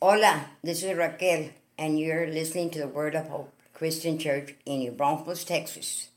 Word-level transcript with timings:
Hola, 0.00 0.50
this 0.62 0.84
is 0.84 0.96
Raquel, 0.96 1.50
and 1.76 1.98
you're 1.98 2.28
listening 2.28 2.70
to 2.70 2.78
the 2.78 2.86
Word 2.86 3.16
of 3.16 3.26
Hope 3.26 3.52
Christian 3.74 4.16
Church 4.16 4.54
in 4.64 4.78
New 4.78 4.92
Braunfels, 4.92 5.42
Texas. 5.42 6.10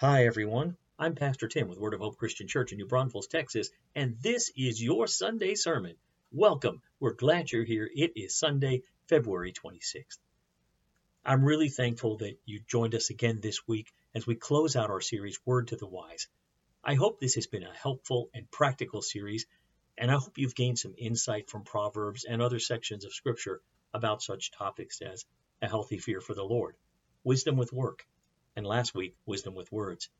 Hi, 0.00 0.24
everyone. 0.24 0.78
I'm 0.98 1.14
Pastor 1.14 1.46
Tim 1.46 1.68
with 1.68 1.78
Word 1.78 1.92
of 1.92 2.00
Hope 2.00 2.16
Christian 2.16 2.48
Church 2.48 2.72
in 2.72 2.78
New 2.78 2.86
Braunfels, 2.86 3.26
Texas, 3.26 3.68
and 3.94 4.16
this 4.22 4.50
is 4.56 4.82
your 4.82 5.08
Sunday 5.08 5.56
sermon. 5.56 5.96
Welcome. 6.32 6.82
We're 6.98 7.14
glad 7.14 7.52
you're 7.52 7.64
here. 7.64 7.88
It 7.94 8.12
is 8.16 8.34
Sunday, 8.34 8.82
February 9.08 9.52
26th. 9.52 10.18
I'm 11.24 11.44
really 11.44 11.68
thankful 11.68 12.16
that 12.18 12.38
you 12.44 12.60
joined 12.66 12.94
us 12.94 13.10
again 13.10 13.40
this 13.40 13.66
week 13.68 13.92
as 14.14 14.26
we 14.26 14.34
close 14.34 14.74
out 14.74 14.90
our 14.90 15.00
series, 15.00 15.38
Word 15.46 15.68
to 15.68 15.76
the 15.76 15.86
Wise. 15.86 16.28
I 16.82 16.94
hope 16.94 17.20
this 17.20 17.36
has 17.36 17.46
been 17.46 17.62
a 17.62 17.72
helpful 17.72 18.30
and 18.34 18.50
practical 18.50 19.00
series, 19.00 19.46
and 19.96 20.10
I 20.10 20.14
hope 20.14 20.36
you've 20.36 20.56
gained 20.56 20.78
some 20.78 20.94
insight 20.98 21.50
from 21.50 21.62
Proverbs 21.62 22.24
and 22.24 22.42
other 22.42 22.58
sections 22.58 23.04
of 23.04 23.14
Scripture 23.14 23.62
about 23.92 24.22
such 24.22 24.50
topics 24.50 25.00
as 25.02 25.24
a 25.62 25.68
healthy 25.68 25.98
fear 25.98 26.20
for 26.20 26.34
the 26.34 26.42
Lord, 26.42 26.74
wisdom 27.22 27.56
with 27.56 27.72
work, 27.72 28.06
and 28.56 28.66
last 28.66 28.94
week, 28.94 29.14
wisdom 29.24 29.54
with 29.54 29.70
words. 29.70 30.10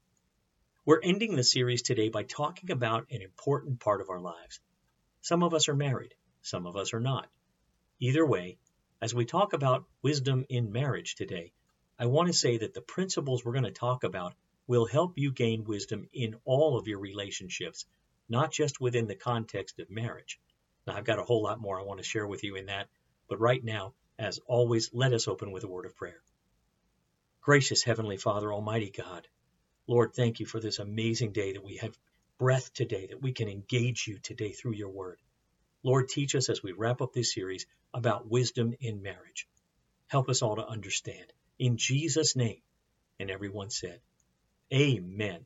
We're 0.84 1.02
ending 1.02 1.34
the 1.34 1.44
series 1.44 1.82
today 1.82 2.08
by 2.08 2.22
talking 2.22 2.70
about 2.70 3.10
an 3.10 3.22
important 3.22 3.80
part 3.80 4.00
of 4.00 4.10
our 4.10 4.20
lives. 4.20 4.60
Some 5.24 5.42
of 5.42 5.54
us 5.54 5.70
are 5.70 5.74
married, 5.74 6.14
some 6.42 6.66
of 6.66 6.76
us 6.76 6.92
are 6.92 7.00
not. 7.00 7.30
Either 7.98 8.26
way, 8.26 8.58
as 9.00 9.14
we 9.14 9.24
talk 9.24 9.54
about 9.54 9.86
wisdom 10.02 10.44
in 10.50 10.70
marriage 10.70 11.14
today, 11.14 11.54
I 11.98 12.04
want 12.04 12.26
to 12.26 12.34
say 12.34 12.58
that 12.58 12.74
the 12.74 12.82
principles 12.82 13.42
we're 13.42 13.54
going 13.54 13.64
to 13.64 13.70
talk 13.70 14.04
about 14.04 14.34
will 14.66 14.84
help 14.84 15.16
you 15.16 15.32
gain 15.32 15.64
wisdom 15.64 16.10
in 16.12 16.36
all 16.44 16.76
of 16.76 16.88
your 16.88 16.98
relationships, 16.98 17.86
not 18.28 18.52
just 18.52 18.82
within 18.82 19.06
the 19.06 19.14
context 19.14 19.80
of 19.80 19.88
marriage. 19.88 20.38
Now, 20.86 20.94
I've 20.94 21.06
got 21.06 21.18
a 21.18 21.24
whole 21.24 21.42
lot 21.42 21.58
more 21.58 21.80
I 21.80 21.84
want 21.84 22.00
to 22.00 22.04
share 22.04 22.26
with 22.26 22.44
you 22.44 22.56
in 22.56 22.66
that, 22.66 22.90
but 23.26 23.40
right 23.40 23.64
now, 23.64 23.94
as 24.18 24.40
always, 24.46 24.90
let 24.92 25.14
us 25.14 25.26
open 25.26 25.52
with 25.52 25.64
a 25.64 25.68
word 25.68 25.86
of 25.86 25.96
prayer. 25.96 26.20
Gracious 27.40 27.82
Heavenly 27.82 28.18
Father, 28.18 28.52
Almighty 28.52 28.90
God, 28.90 29.26
Lord, 29.86 30.12
thank 30.12 30.38
you 30.38 30.44
for 30.44 30.60
this 30.60 30.80
amazing 30.80 31.32
day 31.32 31.54
that 31.54 31.64
we 31.64 31.78
have 31.78 31.96
breath 32.38 32.72
today, 32.72 33.06
that 33.06 33.22
we 33.22 33.32
can 33.32 33.48
engage 33.48 34.06
you 34.06 34.18
today 34.18 34.52
through 34.52 34.74
your 34.74 34.90
word. 34.90 35.18
Lord, 35.84 36.08
teach 36.08 36.34
us 36.34 36.48
as 36.48 36.62
we 36.62 36.72
wrap 36.72 37.02
up 37.02 37.12
this 37.12 37.34
series 37.34 37.66
about 37.92 38.28
wisdom 38.28 38.74
in 38.80 39.02
marriage. 39.02 39.46
Help 40.08 40.30
us 40.30 40.40
all 40.40 40.56
to 40.56 40.66
understand. 40.66 41.30
In 41.58 41.76
Jesus' 41.76 42.34
name. 42.34 42.62
And 43.20 43.30
everyone 43.30 43.68
said, 43.68 44.00
Amen. 44.72 45.44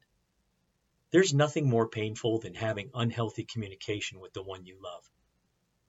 There's 1.11 1.35
nothing 1.35 1.69
more 1.69 1.89
painful 1.89 2.39
than 2.39 2.55
having 2.55 2.91
unhealthy 2.95 3.45
communication 3.45 4.21
with 4.21 4.33
the 4.33 4.43
one 4.43 4.65
you 4.65 4.79
love. 4.81 5.03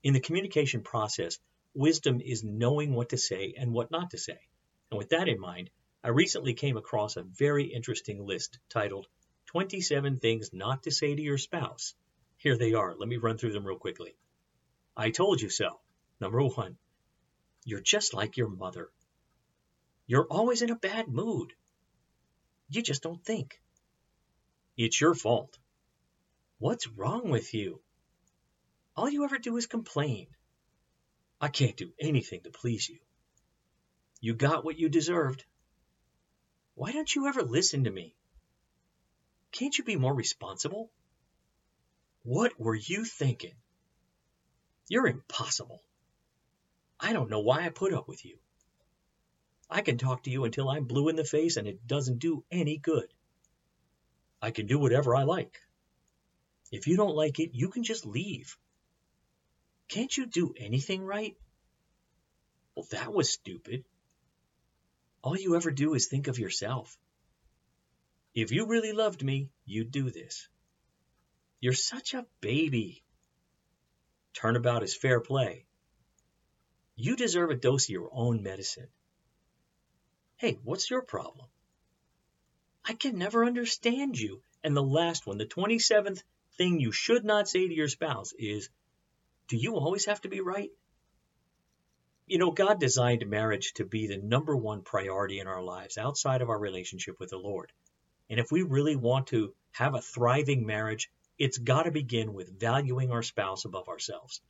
In 0.01 0.13
the 0.13 0.19
communication 0.19 0.81
process, 0.81 1.37
wisdom 1.75 2.19
is 2.19 2.43
knowing 2.43 2.95
what 2.95 3.09
to 3.09 3.17
say 3.17 3.53
and 3.55 3.71
what 3.71 3.91
not 3.91 4.09
to 4.11 4.17
say. 4.17 4.39
And 4.89 4.97
with 4.97 5.09
that 5.09 5.27
in 5.27 5.39
mind, 5.39 5.69
I 6.03 6.09
recently 6.09 6.55
came 6.55 6.75
across 6.75 7.17
a 7.17 7.23
very 7.23 7.65
interesting 7.65 8.25
list 8.25 8.57
titled 8.69 9.07
27 9.47 10.17
Things 10.19 10.51
Not 10.53 10.83
to 10.83 10.91
Say 10.91 11.13
to 11.13 11.21
Your 11.21 11.37
Spouse. 11.37 11.93
Here 12.37 12.57
they 12.57 12.73
are. 12.73 12.95
Let 12.95 13.09
me 13.09 13.17
run 13.17 13.37
through 13.37 13.53
them 13.53 13.67
real 13.67 13.77
quickly. 13.77 14.15
I 14.99 15.11
told 15.11 15.39
you 15.39 15.49
so. 15.49 15.79
Number 16.19 16.43
one, 16.43 16.77
you're 17.63 17.79
just 17.79 18.13
like 18.13 18.35
your 18.35 18.49
mother. 18.49 18.89
You're 20.07 20.27
always 20.27 20.61
in 20.61 20.71
a 20.71 20.75
bad 20.75 21.07
mood. 21.07 21.53
You 22.67 22.81
just 22.81 23.01
don't 23.01 23.23
think. 23.23 23.61
It's 24.75 24.99
your 24.99 25.15
fault. 25.15 25.57
What's 26.57 26.89
wrong 26.89 27.29
with 27.29 27.53
you? 27.53 27.81
All 28.97 29.09
you 29.09 29.23
ever 29.23 29.37
do 29.37 29.55
is 29.55 29.67
complain. 29.67 30.27
I 31.39 31.47
can't 31.47 31.77
do 31.77 31.93
anything 31.97 32.41
to 32.43 32.49
please 32.49 32.89
you. 32.89 32.99
You 34.19 34.33
got 34.33 34.65
what 34.65 34.77
you 34.77 34.89
deserved. 34.89 35.45
Why 36.75 36.91
don't 36.91 37.15
you 37.15 37.27
ever 37.27 37.43
listen 37.43 37.85
to 37.85 37.89
me? 37.89 38.17
Can't 39.53 39.77
you 39.77 39.85
be 39.85 39.95
more 39.95 40.13
responsible? 40.13 40.91
What 42.23 42.59
were 42.59 42.75
you 42.75 43.05
thinking? 43.05 43.55
You're 44.89 45.07
impossible. 45.07 45.81
I 46.99 47.13
don't 47.13 47.29
know 47.29 47.39
why 47.39 47.65
I 47.65 47.69
put 47.69 47.93
up 47.93 48.07
with 48.07 48.25
you. 48.25 48.37
I 49.69 49.81
can 49.81 49.97
talk 49.97 50.23
to 50.23 50.31
you 50.31 50.43
until 50.43 50.67
I'm 50.67 50.85
blue 50.85 51.09
in 51.09 51.15
the 51.15 51.23
face 51.23 51.55
and 51.55 51.67
it 51.67 51.85
doesn't 51.87 52.19
do 52.19 52.43
any 52.51 52.77
good. 52.77 53.13
I 54.41 54.51
can 54.51 54.65
do 54.65 54.79
whatever 54.79 55.15
I 55.15 55.23
like. 55.23 55.61
If 56.71 56.87
you 56.87 56.97
don't 56.97 57.15
like 57.15 57.39
it, 57.39 57.51
you 57.53 57.69
can 57.69 57.83
just 57.83 58.05
leave. 58.05 58.57
Can't 59.87 60.15
you 60.15 60.25
do 60.25 60.53
anything 60.57 61.03
right? 61.03 61.37
Well, 62.75 62.87
that 62.91 63.13
was 63.13 63.31
stupid. 63.31 63.85
All 65.21 65.37
you 65.37 65.55
ever 65.55 65.71
do 65.71 65.93
is 65.93 66.07
think 66.07 66.27
of 66.27 66.39
yourself. 66.39 66.97
If 68.33 68.51
you 68.51 68.65
really 68.65 68.93
loved 68.93 69.23
me, 69.23 69.49
you'd 69.65 69.91
do 69.91 70.09
this. 70.09 70.47
You're 71.59 71.73
such 71.73 72.13
a 72.13 72.25
baby. 72.41 73.03
Turnabout 74.39 74.83
is 74.83 74.95
fair 74.95 75.19
play. 75.19 75.65
You 76.95 77.17
deserve 77.17 77.49
a 77.49 77.55
dose 77.55 77.87
of 77.87 77.89
your 77.89 78.09
own 78.13 78.41
medicine. 78.41 78.87
Hey, 80.37 80.57
what's 80.63 80.89
your 80.89 81.01
problem? 81.01 81.49
I 82.85 82.93
can 82.93 83.17
never 83.17 83.43
understand 83.43 84.17
you. 84.17 84.41
And 84.63 84.77
the 84.77 84.81
last 84.81 85.27
one, 85.27 85.39
the 85.39 85.45
27th 85.45 86.23
thing 86.57 86.79
you 86.79 86.93
should 86.93 87.25
not 87.25 87.49
say 87.49 87.67
to 87.67 87.73
your 87.73 87.89
spouse 87.89 88.31
is, 88.31 88.69
Do 89.49 89.57
you 89.57 89.75
always 89.75 90.05
have 90.05 90.21
to 90.21 90.29
be 90.29 90.39
right? 90.39 90.71
You 92.25 92.37
know, 92.37 92.51
God 92.51 92.79
designed 92.79 93.27
marriage 93.27 93.73
to 93.73 93.83
be 93.83 94.07
the 94.07 94.19
number 94.19 94.55
one 94.55 94.83
priority 94.83 95.39
in 95.39 95.47
our 95.47 95.61
lives 95.61 95.97
outside 95.97 96.41
of 96.41 96.49
our 96.49 96.59
relationship 96.59 97.19
with 97.19 97.31
the 97.31 97.37
Lord. 97.37 97.73
And 98.29 98.39
if 98.39 98.53
we 98.53 98.61
really 98.61 98.95
want 98.95 99.27
to 99.27 99.53
have 99.71 99.95
a 99.95 100.01
thriving 100.01 100.65
marriage, 100.65 101.11
it's 101.39 101.57
got 101.57 101.83
to 101.83 101.91
begin 101.91 102.33
with 102.33 102.59
valuing 102.59 103.11
our 103.11 103.23
spouse 103.23 103.65
above 103.65 103.87
ourselves. 103.87 104.41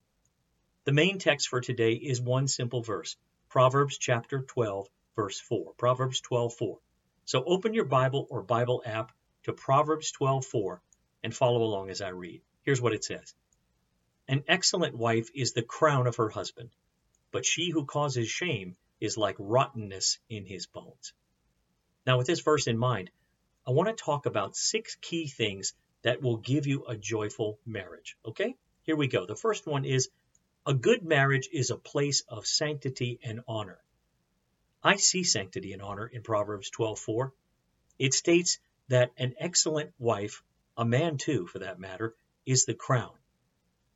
The 0.84 0.92
main 0.92 1.20
text 1.20 1.48
for 1.48 1.62
today 1.62 1.94
is 1.94 2.20
one 2.20 2.48
simple 2.48 2.82
verse 2.82 3.16
Proverbs 3.48 3.98
chapter 3.98 4.42
12, 4.42 4.88
verse 5.16 5.40
4. 5.40 5.74
Proverbs 5.78 6.20
12, 6.20 6.54
4. 6.56 6.80
So 7.26 7.44
open 7.46 7.74
your 7.74 7.86
Bible 7.86 8.28
or 8.30 8.42
Bible 8.42 8.82
app 8.86 9.12
to 9.44 9.54
Proverbs 9.54 10.12
12, 10.12 10.46
4 10.46 10.82
and 11.24 11.34
follow 11.34 11.64
along 11.64 11.90
as 11.90 12.02
I 12.02 12.10
read. 12.10 12.42
Here's 12.64 12.82
what 12.82 12.94
it 12.94 13.06
says 13.06 13.34
An 14.28 14.44
excellent 14.48 14.98
wife 14.98 15.30
is 15.34 15.54
the 15.54 15.62
crown 15.62 16.08
of 16.08 16.18
her 16.18 16.30
husband 16.30 16.72
but 17.32 17.46
she 17.46 17.70
who 17.70 17.86
causes 17.86 18.28
shame 18.28 18.76
is 19.00 19.18
like 19.18 19.36
rottenness 19.38 20.18
in 20.30 20.46
his 20.46 20.66
bones. 20.66 21.14
Now, 22.06 22.18
with 22.18 22.28
this 22.28 22.42
verse 22.42 22.68
in 22.68 22.78
mind, 22.78 23.12
I 23.68 23.72
want 23.72 23.90
to 23.90 24.04
talk 24.04 24.26
about 24.26 24.56
six 24.56 24.96
key 24.96 25.28
things 25.28 25.74
that 26.02 26.22
will 26.22 26.38
give 26.38 26.68
you 26.68 26.86
a 26.86 26.96
joyful 26.96 27.60
marriage. 27.66 28.18
Okay? 28.26 28.56
Here 28.84 28.96
we 28.96 29.08
go. 29.08 29.26
The 29.26 29.36
first 29.36 29.68
one 29.68 29.86
is 29.86 30.10
a 30.66 30.74
good 30.74 31.04
marriage 31.04 31.50
is 31.52 31.70
a 31.70 31.78
place 31.78 32.24
of 32.28 32.46
sanctity 32.46 33.20
and 33.24 33.42
honor. 33.48 33.80
I 34.84 34.96
see 34.96 35.24
sanctity 35.24 35.74
and 35.74 35.82
honor 35.82 36.08
in 36.08 36.22
Proverbs 36.22 36.70
12:4. 36.70 37.32
It 37.98 38.14
states 38.14 38.60
that 38.88 39.12
an 39.18 39.36
excellent 39.40 39.94
wife, 40.00 40.42
a 40.78 40.86
man 40.86 41.18
too 41.18 41.48
for 41.48 41.60
that 41.60 41.80
matter, 41.80 42.16
is 42.46 42.66
the 42.66 42.74
crown. 42.74 43.18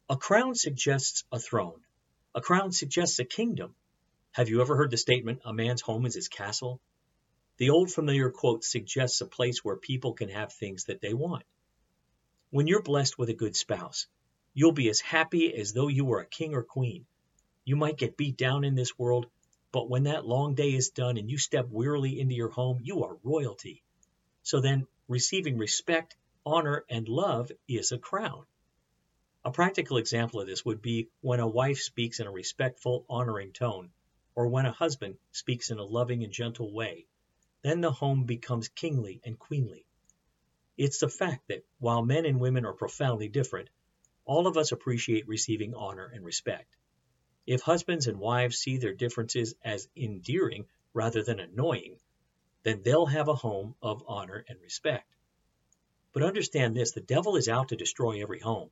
A 0.10 0.18
crown 0.18 0.56
suggests 0.56 1.24
a 1.32 1.40
throne. 1.40 1.82
A 2.36 2.42
crown 2.42 2.72
suggests 2.72 3.20
a 3.20 3.26
kingdom. 3.26 3.76
Have 4.32 4.50
you 4.50 4.62
ever 4.62 4.76
heard 4.76 4.92
the 4.92 4.98
statement, 4.98 5.42
a 5.46 5.54
man's 5.54 5.82
home 5.82 6.06
is 6.06 6.16
his 6.16 6.28
castle? 6.28 6.82
The 7.58 7.70
old 7.70 7.92
familiar 7.92 8.30
quote 8.32 8.64
suggests 8.64 9.22
a 9.22 9.26
place 9.26 9.64
where 9.64 9.78
people 9.78 10.14
can 10.14 10.30
have 10.30 10.52
things 10.52 10.86
that 10.86 11.02
they 11.02 11.14
want. 11.14 11.44
When 12.54 12.68
you're 12.68 12.84
blessed 12.84 13.18
with 13.18 13.30
a 13.30 13.34
good 13.34 13.56
spouse, 13.56 14.06
you'll 14.54 14.74
be 14.74 14.88
as 14.88 15.00
happy 15.00 15.56
as 15.56 15.74
though 15.74 15.88
you 15.88 16.06
were 16.06 16.20
a 16.20 16.28
king 16.28 16.54
or 16.54 16.62
queen. 16.62 17.08
You 17.66 17.76
might 17.76 17.98
get 17.98 18.16
beat 18.16 18.38
down 18.38 18.64
in 18.64 18.76
this 18.76 18.96
world, 18.96 19.26
but 19.72 19.90
when 19.90 20.04
that 20.04 20.28
long 20.28 20.54
day 20.54 20.72
is 20.76 20.92
done 20.92 21.18
and 21.18 21.32
you 21.32 21.40
step 21.40 21.68
wearily 21.72 22.20
into 22.20 22.36
your 22.36 22.52
home, 22.52 22.80
you 22.84 23.06
are 23.06 23.18
royalty. 23.24 23.82
So 24.44 24.62
then, 24.62 24.86
receiving 25.08 25.58
respect, 25.58 26.16
honor, 26.46 26.86
and 26.92 27.08
love 27.08 27.52
is 27.68 27.92
a 27.92 27.98
crown. 27.98 28.46
A 29.44 29.50
practical 29.50 29.98
example 29.98 30.40
of 30.40 30.46
this 30.46 30.64
would 30.64 30.84
be 30.84 31.10
when 31.22 31.40
a 31.40 31.48
wife 31.48 31.80
speaks 31.80 32.20
in 32.20 32.28
a 32.28 32.32
respectful, 32.32 33.04
honoring 33.10 33.54
tone, 33.54 33.90
or 34.36 34.48
when 34.48 34.68
a 34.68 34.72
husband 34.72 35.18
speaks 35.32 35.72
in 35.72 35.80
a 35.80 35.84
loving 35.84 36.24
and 36.24 36.32
gentle 36.32 36.72
way. 36.72 37.08
Then 37.64 37.82
the 37.82 37.92
home 37.92 38.26
becomes 38.26 38.68
kingly 38.68 39.22
and 39.26 39.40
queenly. 39.40 39.88
It's 40.78 41.00
the 41.00 41.10
fact 41.10 41.48
that 41.50 41.66
while 41.80 42.04
men 42.04 42.26
and 42.26 42.40
women 42.40 42.66
are 42.66 42.74
profoundly 42.74 43.30
different, 43.30 43.70
all 44.26 44.48
of 44.48 44.58
us 44.58 44.72
appreciate 44.72 45.28
receiving 45.28 45.76
honor 45.76 46.06
and 46.06 46.26
respect. 46.26 46.76
If 47.46 47.62
husbands 47.62 48.08
and 48.08 48.20
wives 48.20 48.58
see 48.58 48.78
their 48.78 48.94
differences 48.94 49.54
as 49.64 49.90
endearing 49.96 50.66
rather 50.94 51.24
than 51.24 51.40
annoying, 51.40 52.00
then 52.64 52.82
they'll 52.84 53.06
have 53.06 53.28
a 53.28 53.36
home 53.36 53.76
of 53.82 54.04
honor 54.08 54.46
and 54.48 54.60
respect. 54.62 55.14
But 56.14 56.24
understand 56.24 56.76
this 56.76 56.92
the 56.92 57.02
devil 57.02 57.36
is 57.36 57.50
out 57.50 57.70
to 57.70 57.76
destroy 57.76 58.22
every 58.22 58.40
home. 58.40 58.72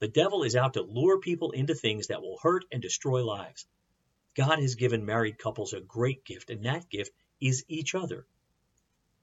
The 0.00 0.08
devil 0.08 0.42
is 0.42 0.56
out 0.56 0.74
to 0.74 0.82
lure 0.82 1.18
people 1.18 1.52
into 1.52 1.74
things 1.74 2.08
that 2.08 2.22
will 2.22 2.38
hurt 2.38 2.64
and 2.70 2.82
destroy 2.82 3.24
lives. 3.24 3.66
God 4.34 4.58
has 4.58 4.74
given 4.74 5.04
married 5.04 5.38
couples 5.38 5.72
a 5.72 5.80
great 5.80 6.24
gift, 6.24 6.50
and 6.50 6.64
that 6.64 6.88
gift 6.88 7.12
is 7.40 7.64
each 7.68 7.94
other. 7.94 8.26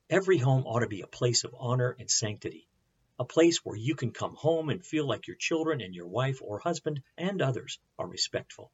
Every 0.07 0.37
home 0.37 0.67
ought 0.67 0.81
to 0.81 0.87
be 0.87 1.01
a 1.01 1.07
place 1.07 1.43
of 1.43 1.55
honor 1.57 1.95
and 1.97 2.09
sanctity, 2.09 2.67
a 3.17 3.25
place 3.25 3.65
where 3.65 3.75
you 3.75 3.95
can 3.95 4.11
come 4.11 4.35
home 4.35 4.69
and 4.69 4.85
feel 4.85 5.07
like 5.07 5.25
your 5.25 5.35
children 5.35 5.81
and 5.81 5.95
your 5.95 6.05
wife 6.05 6.41
or 6.43 6.59
husband 6.59 7.01
and 7.17 7.41
others 7.41 7.79
are 7.97 8.07
respectful. 8.07 8.71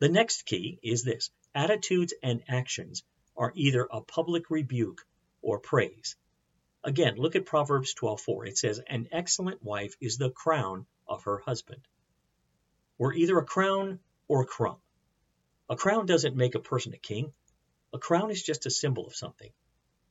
The 0.00 0.08
next 0.08 0.42
key 0.42 0.80
is 0.82 1.04
this 1.04 1.30
attitudes 1.54 2.14
and 2.20 2.42
actions 2.48 3.04
are 3.36 3.52
either 3.54 3.86
a 3.90 4.00
public 4.00 4.50
rebuke 4.50 5.06
or 5.40 5.60
praise. 5.60 6.16
Again, 6.82 7.14
look 7.14 7.36
at 7.36 7.46
Proverbs 7.46 7.94
12:4. 7.94 8.44
It 8.44 8.58
says, 8.58 8.80
"An 8.80 9.08
excellent 9.12 9.62
wife 9.62 9.94
is 10.00 10.18
the 10.18 10.30
crown 10.30 10.84
of 11.06 11.22
her 11.24 11.38
husband." 11.38 11.86
We're 12.98 13.14
either 13.14 13.38
a 13.38 13.44
crown 13.44 14.00
or 14.26 14.42
a 14.42 14.46
crumb. 14.46 14.82
A 15.70 15.76
crown 15.76 16.06
doesn't 16.06 16.34
make 16.34 16.56
a 16.56 16.60
person 16.60 16.92
a 16.92 16.98
king. 16.98 17.32
A 17.92 18.00
crown 18.00 18.32
is 18.32 18.42
just 18.42 18.66
a 18.66 18.70
symbol 18.70 19.06
of 19.06 19.14
something. 19.14 19.52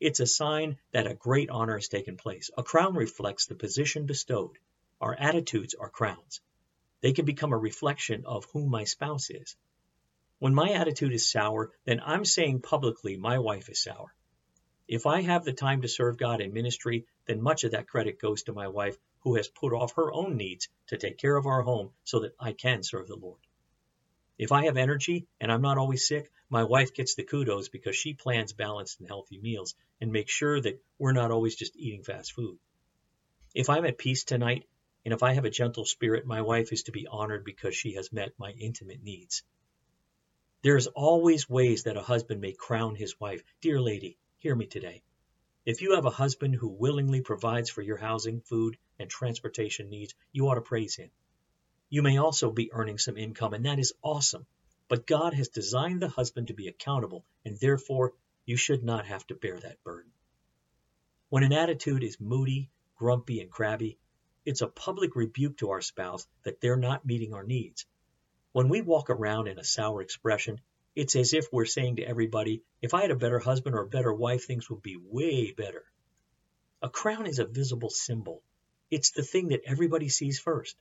It's 0.02 0.20
a 0.20 0.26
sign 0.26 0.80
that 0.94 1.06
a 1.06 1.14
great 1.14 1.52
honor 1.52 1.76
has 1.78 1.88
taken 1.88 2.18
place. 2.18 2.50
A 2.58 2.64
crown 2.64 2.96
reflects 2.96 3.46
the 3.46 3.54
position 3.54 4.08
bestowed. 4.08 4.58
Our 5.00 5.14
attitudes 5.14 5.76
are 5.76 5.92
crowns. 5.92 6.42
They 7.02 7.14
can 7.14 7.26
become 7.26 7.54
a 7.54 7.58
reflection 7.58 8.26
of 8.26 8.46
who 8.46 8.68
my 8.68 8.86
spouse 8.86 9.30
is. 9.30 9.56
When 10.40 10.56
my 10.56 10.72
attitude 10.72 11.14
is 11.14 11.30
sour, 11.30 11.72
then 11.86 12.02
I'm 12.04 12.26
saying 12.26 12.62
publicly 12.62 13.16
my 13.16 13.38
wife 13.38 13.70
is 13.70 13.84
sour. 13.84 14.12
If 14.88 15.06
I 15.06 15.22
have 15.22 15.46
the 15.46 15.54
time 15.54 15.84
to 15.84 15.88
serve 15.88 16.18
God 16.18 16.42
in 16.42 16.52
ministry, 16.52 17.06
then 17.28 17.40
much 17.40 17.64
of 17.64 17.74
that 17.74 17.88
credit 17.88 18.18
goes 18.20 18.42
to 18.44 18.54
my 18.54 18.70
wife 18.70 18.98
who 19.20 19.36
has 19.36 19.50
put 19.50 19.72
off 19.72 19.94
her 19.94 20.12
own 20.12 20.36
needs 20.36 20.68
to 20.88 20.98
take 20.98 21.20
care 21.20 21.38
of 21.38 21.46
our 21.46 21.62
home 21.62 21.92
so 22.06 22.22
that 22.22 22.34
I 22.40 22.54
can 22.54 22.82
serve 22.82 23.08
the 23.08 23.16
Lord. 23.16 23.42
If 24.40 24.52
I 24.52 24.66
have 24.66 24.78
energy 24.78 25.28
and 25.40 25.52
I'm 25.52 25.62
not 25.62 25.78
always 25.78 26.08
sick, 26.08 26.32
my 26.52 26.66
wife 26.66 26.94
gets 26.94 27.16
the 27.16 27.24
kudos 27.24 27.70
because 27.70 27.96
she 27.96 28.14
plans 28.14 28.52
balanced 28.52 29.00
and 29.00 29.08
healthy 29.08 29.40
meals 29.40 29.74
and 30.02 30.12
makes 30.12 30.34
sure 30.34 30.60
that 30.60 30.84
we're 31.00 31.14
not 31.14 31.32
always 31.32 31.56
just 31.56 31.78
eating 31.78 32.04
fast 32.04 32.34
food. 32.34 32.60
If 33.56 33.70
I'm 33.70 33.86
at 33.86 33.98
peace 33.98 34.26
tonight 34.26 34.68
and 35.06 35.14
if 35.14 35.24
I 35.24 35.32
have 35.34 35.46
a 35.46 35.50
gentle 35.50 35.86
spirit, 35.86 36.26
my 36.26 36.42
wife 36.42 36.74
is 36.74 36.84
to 36.84 36.92
be 36.92 37.08
honored 37.08 37.46
because 37.46 37.74
she 37.74 37.94
has 37.94 38.12
met 38.12 38.34
my 38.38 38.52
intimate 38.52 39.02
needs. 39.02 39.44
There's 40.62 40.88
always 40.88 41.50
ways 41.50 41.84
that 41.84 41.96
a 41.96 42.02
husband 42.02 42.42
may 42.42 42.52
crown 42.52 42.96
his 42.96 43.18
wife. 43.18 43.42
Dear 43.62 43.80
lady, 43.80 44.18
hear 44.38 44.54
me 44.54 44.68
today. 44.68 45.04
If 45.66 45.82
you 45.82 45.96
have 45.96 46.06
a 46.06 46.10
husband 46.10 46.56
who 46.56 46.68
willingly 46.68 47.22
provides 47.22 47.70
for 47.70 47.82
your 47.82 47.98
housing, 47.98 48.42
food, 48.42 48.78
and 49.00 49.10
transportation 49.10 49.90
needs, 49.90 50.14
you 50.34 50.50
ought 50.50 50.56
to 50.56 50.62
praise 50.62 50.96
him. 50.96 51.12
You 51.90 52.02
may 52.02 52.18
also 52.18 52.52
be 52.52 52.74
earning 52.74 52.98
some 52.98 53.16
income, 53.16 53.54
and 53.54 53.66
that 53.66 53.80
is 53.80 53.94
awesome. 54.04 54.46
But 54.92 55.08
God 55.08 55.34
has 55.36 55.48
designed 55.48 56.02
the 56.02 56.10
husband 56.10 56.50
to 56.50 56.54
be 56.54 56.68
accountable, 56.68 57.24
and 57.46 57.58
therefore 57.58 58.14
you 58.46 58.58
should 58.58 58.84
not 58.84 59.06
have 59.06 59.26
to 59.28 59.36
bear 59.36 59.58
that 59.58 59.82
burden. 59.86 60.12
When 61.30 61.44
an 61.44 61.54
attitude 61.54 62.04
is 62.04 62.20
moody, 62.20 62.70
grumpy, 62.98 63.40
and 63.40 63.50
crabby, 63.50 64.00
it's 64.44 64.60
a 64.60 64.68
public 64.68 65.16
rebuke 65.16 65.56
to 65.60 65.70
our 65.70 65.80
spouse 65.80 66.28
that 66.44 66.60
they're 66.60 66.76
not 66.76 67.06
meeting 67.06 67.34
our 67.34 67.46
needs. 67.46 67.86
When 68.52 68.68
we 68.68 68.82
walk 68.82 69.10
around 69.10 69.48
in 69.48 69.58
a 69.58 69.64
sour 69.64 70.02
expression, 70.02 70.60
it's 70.94 71.16
as 71.16 71.34
if 71.34 71.48
we're 71.54 71.64
saying 71.64 71.96
to 71.96 72.04
everybody, 72.04 72.62
if 72.82 72.94
I 72.94 73.04
had 73.04 73.12
a 73.12 73.16
better 73.16 73.40
husband 73.40 73.78
or 73.78 73.84
a 73.84 73.88
better 73.88 74.14
wife, 74.14 74.44
things 74.44 74.70
would 74.70 74.82
be 74.82 74.98
way 74.98 75.54
better. 75.54 75.86
A 76.82 76.90
crown 76.90 77.28
is 77.28 77.40
a 77.40 77.46
visible 77.46 77.92
symbol. 77.92 78.44
It's 78.90 79.12
the 79.12 79.24
thing 79.24 79.48
that 79.48 79.64
everybody 79.66 80.10
sees 80.10 80.38
first. 80.38 80.76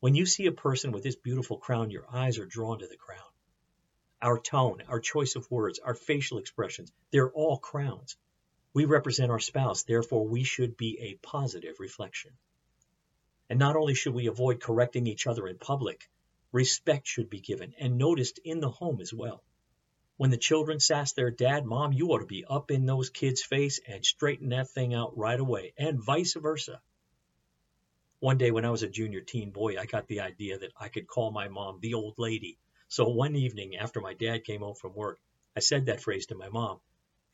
When 0.00 0.14
you 0.14 0.26
see 0.26 0.44
a 0.44 0.52
person 0.52 0.92
with 0.92 1.02
this 1.02 1.16
beautiful 1.16 1.56
crown, 1.56 1.90
your 1.90 2.04
eyes 2.12 2.38
are 2.38 2.44
drawn 2.44 2.80
to 2.80 2.86
the 2.86 2.98
crown. 2.98 3.22
Our 4.20 4.40
tone, 4.40 4.82
our 4.88 5.00
choice 5.00 5.36
of 5.36 5.50
words, 5.50 5.78
our 5.78 5.94
facial 5.94 6.38
expressions, 6.38 6.92
they're 7.10 7.30
all 7.30 7.58
crowns. 7.58 8.16
We 8.74 8.84
represent 8.84 9.30
our 9.30 9.40
spouse, 9.40 9.84
therefore 9.84 10.26
we 10.26 10.44
should 10.44 10.76
be 10.76 10.98
a 11.00 11.26
positive 11.26 11.80
reflection. 11.80 12.32
And 13.48 13.58
not 13.58 13.76
only 13.76 13.94
should 13.94 14.14
we 14.14 14.26
avoid 14.26 14.60
correcting 14.60 15.06
each 15.06 15.26
other 15.26 15.46
in 15.46 15.58
public, 15.58 16.08
Respect 16.50 17.06
should 17.06 17.28
be 17.28 17.40
given 17.40 17.74
and 17.78 17.98
noticed 17.98 18.38
in 18.38 18.60
the 18.60 18.70
home 18.70 19.02
as 19.02 19.12
well. 19.12 19.44
When 20.16 20.30
the 20.30 20.38
children 20.38 20.80
sass 20.80 21.12
their 21.12 21.30
dad, 21.30 21.66
mom, 21.66 21.92
you 21.92 22.08
ought 22.08 22.20
to 22.20 22.26
be 22.26 22.44
up 22.46 22.70
in 22.70 22.86
those 22.86 23.10
kids' 23.10 23.42
face 23.42 23.80
and 23.86 24.04
straighten 24.04 24.48
that 24.48 24.70
thing 24.70 24.94
out 24.94 25.16
right 25.16 25.38
away, 25.38 25.74
and 25.76 26.02
vice 26.02 26.32
versa. 26.32 26.80
One 28.20 28.38
day 28.38 28.50
when 28.50 28.64
I 28.64 28.70
was 28.70 28.82
a 28.82 28.88
junior 28.88 29.20
teen 29.20 29.50
boy, 29.50 29.78
I 29.78 29.84
got 29.84 30.08
the 30.08 30.20
idea 30.20 30.58
that 30.58 30.72
I 30.74 30.88
could 30.88 31.06
call 31.06 31.30
my 31.30 31.48
mom 31.48 31.80
the 31.80 31.94
old 31.94 32.14
lady. 32.18 32.58
So 32.90 33.06
one 33.08 33.36
evening 33.36 33.76
after 33.76 34.00
my 34.00 34.14
dad 34.14 34.44
came 34.44 34.62
home 34.62 34.74
from 34.74 34.94
work, 34.94 35.20
I 35.54 35.60
said 35.60 35.86
that 35.86 36.00
phrase 36.00 36.26
to 36.26 36.34
my 36.34 36.48
mom. 36.48 36.80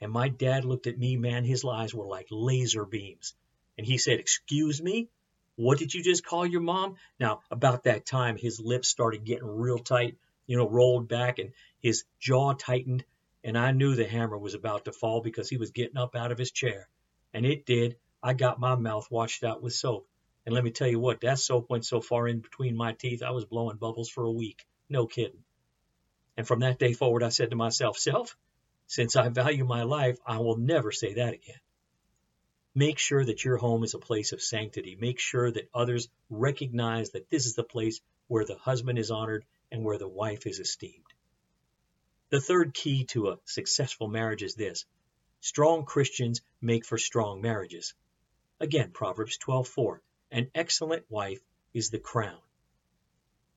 And 0.00 0.10
my 0.10 0.28
dad 0.28 0.64
looked 0.64 0.88
at 0.88 0.98
me, 0.98 1.16
man, 1.16 1.44
his 1.44 1.64
eyes 1.64 1.94
were 1.94 2.06
like 2.06 2.26
laser 2.30 2.84
beams. 2.84 3.34
And 3.78 3.86
he 3.86 3.96
said, 3.96 4.18
Excuse 4.18 4.82
me? 4.82 5.08
What 5.54 5.78
did 5.78 5.94
you 5.94 6.02
just 6.02 6.26
call 6.26 6.44
your 6.44 6.60
mom? 6.60 6.96
Now, 7.20 7.42
about 7.52 7.84
that 7.84 8.04
time, 8.04 8.36
his 8.36 8.58
lips 8.58 8.88
started 8.88 9.24
getting 9.24 9.46
real 9.46 9.78
tight, 9.78 10.18
you 10.46 10.56
know, 10.56 10.68
rolled 10.68 11.06
back, 11.06 11.38
and 11.38 11.52
his 11.80 12.04
jaw 12.18 12.54
tightened. 12.54 13.04
And 13.44 13.56
I 13.56 13.70
knew 13.70 13.94
the 13.94 14.08
hammer 14.08 14.36
was 14.36 14.54
about 14.54 14.86
to 14.86 14.92
fall 14.92 15.20
because 15.20 15.48
he 15.48 15.56
was 15.56 15.70
getting 15.70 15.96
up 15.96 16.16
out 16.16 16.32
of 16.32 16.38
his 16.38 16.50
chair. 16.50 16.88
And 17.32 17.46
it 17.46 17.64
did. 17.64 17.96
I 18.20 18.32
got 18.32 18.58
my 18.58 18.74
mouth 18.74 19.08
washed 19.08 19.44
out 19.44 19.62
with 19.62 19.74
soap. 19.74 20.08
And 20.44 20.54
let 20.54 20.64
me 20.64 20.72
tell 20.72 20.88
you 20.88 20.98
what, 20.98 21.20
that 21.20 21.38
soap 21.38 21.70
went 21.70 21.84
so 21.84 22.00
far 22.00 22.26
in 22.26 22.40
between 22.40 22.76
my 22.76 22.92
teeth, 22.92 23.22
I 23.22 23.30
was 23.30 23.44
blowing 23.44 23.76
bubbles 23.76 24.08
for 24.10 24.24
a 24.24 24.32
week. 24.32 24.66
No 24.88 25.06
kidding. 25.06 25.44
And 26.36 26.46
from 26.46 26.60
that 26.60 26.78
day 26.78 26.92
forward, 26.92 27.22
I 27.22 27.28
said 27.28 27.50
to 27.50 27.56
myself, 27.56 27.98
Self, 27.98 28.36
since 28.86 29.16
I 29.16 29.28
value 29.28 29.64
my 29.64 29.84
life, 29.84 30.18
I 30.26 30.38
will 30.38 30.56
never 30.56 30.92
say 30.92 31.14
that 31.14 31.34
again. 31.34 31.60
Make 32.74 32.98
sure 32.98 33.24
that 33.24 33.44
your 33.44 33.56
home 33.56 33.84
is 33.84 33.94
a 33.94 34.00
place 34.00 34.32
of 34.32 34.42
sanctity. 34.42 34.96
Make 34.96 35.20
sure 35.20 35.50
that 35.50 35.70
others 35.72 36.08
recognize 36.28 37.10
that 37.10 37.30
this 37.30 37.46
is 37.46 37.54
the 37.54 37.62
place 37.62 38.00
where 38.26 38.44
the 38.44 38.58
husband 38.58 38.98
is 38.98 39.10
honored 39.10 39.44
and 39.70 39.84
where 39.84 39.98
the 39.98 40.08
wife 40.08 40.46
is 40.46 40.58
esteemed. 40.58 41.12
The 42.30 42.40
third 42.40 42.74
key 42.74 43.04
to 43.06 43.28
a 43.28 43.38
successful 43.44 44.08
marriage 44.08 44.42
is 44.42 44.54
this 44.54 44.86
strong 45.40 45.84
Christians 45.84 46.40
make 46.60 46.84
for 46.84 46.98
strong 46.98 47.40
marriages. 47.40 47.94
Again, 48.58 48.90
Proverbs 48.90 49.38
12:4 49.38 50.00
An 50.30 50.50
excellent 50.54 51.08
wife 51.10 51.40
is 51.72 51.90
the 51.90 52.00
crown. 52.00 52.40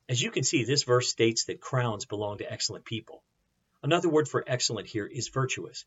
As 0.10 0.22
you 0.22 0.32
can 0.32 0.44
see, 0.44 0.64
this 0.64 0.84
verse 0.84 1.10
states 1.10 1.46
that 1.46 1.60
crowns 1.60 2.06
belong 2.06 2.38
to 2.38 2.52
excellent 2.52 2.86
people. 2.86 3.24
Another 3.84 4.10
word 4.10 4.28
for 4.28 4.44
excellent 4.48 4.88
here 4.88 5.06
is 5.06 5.28
virtuous. 5.28 5.86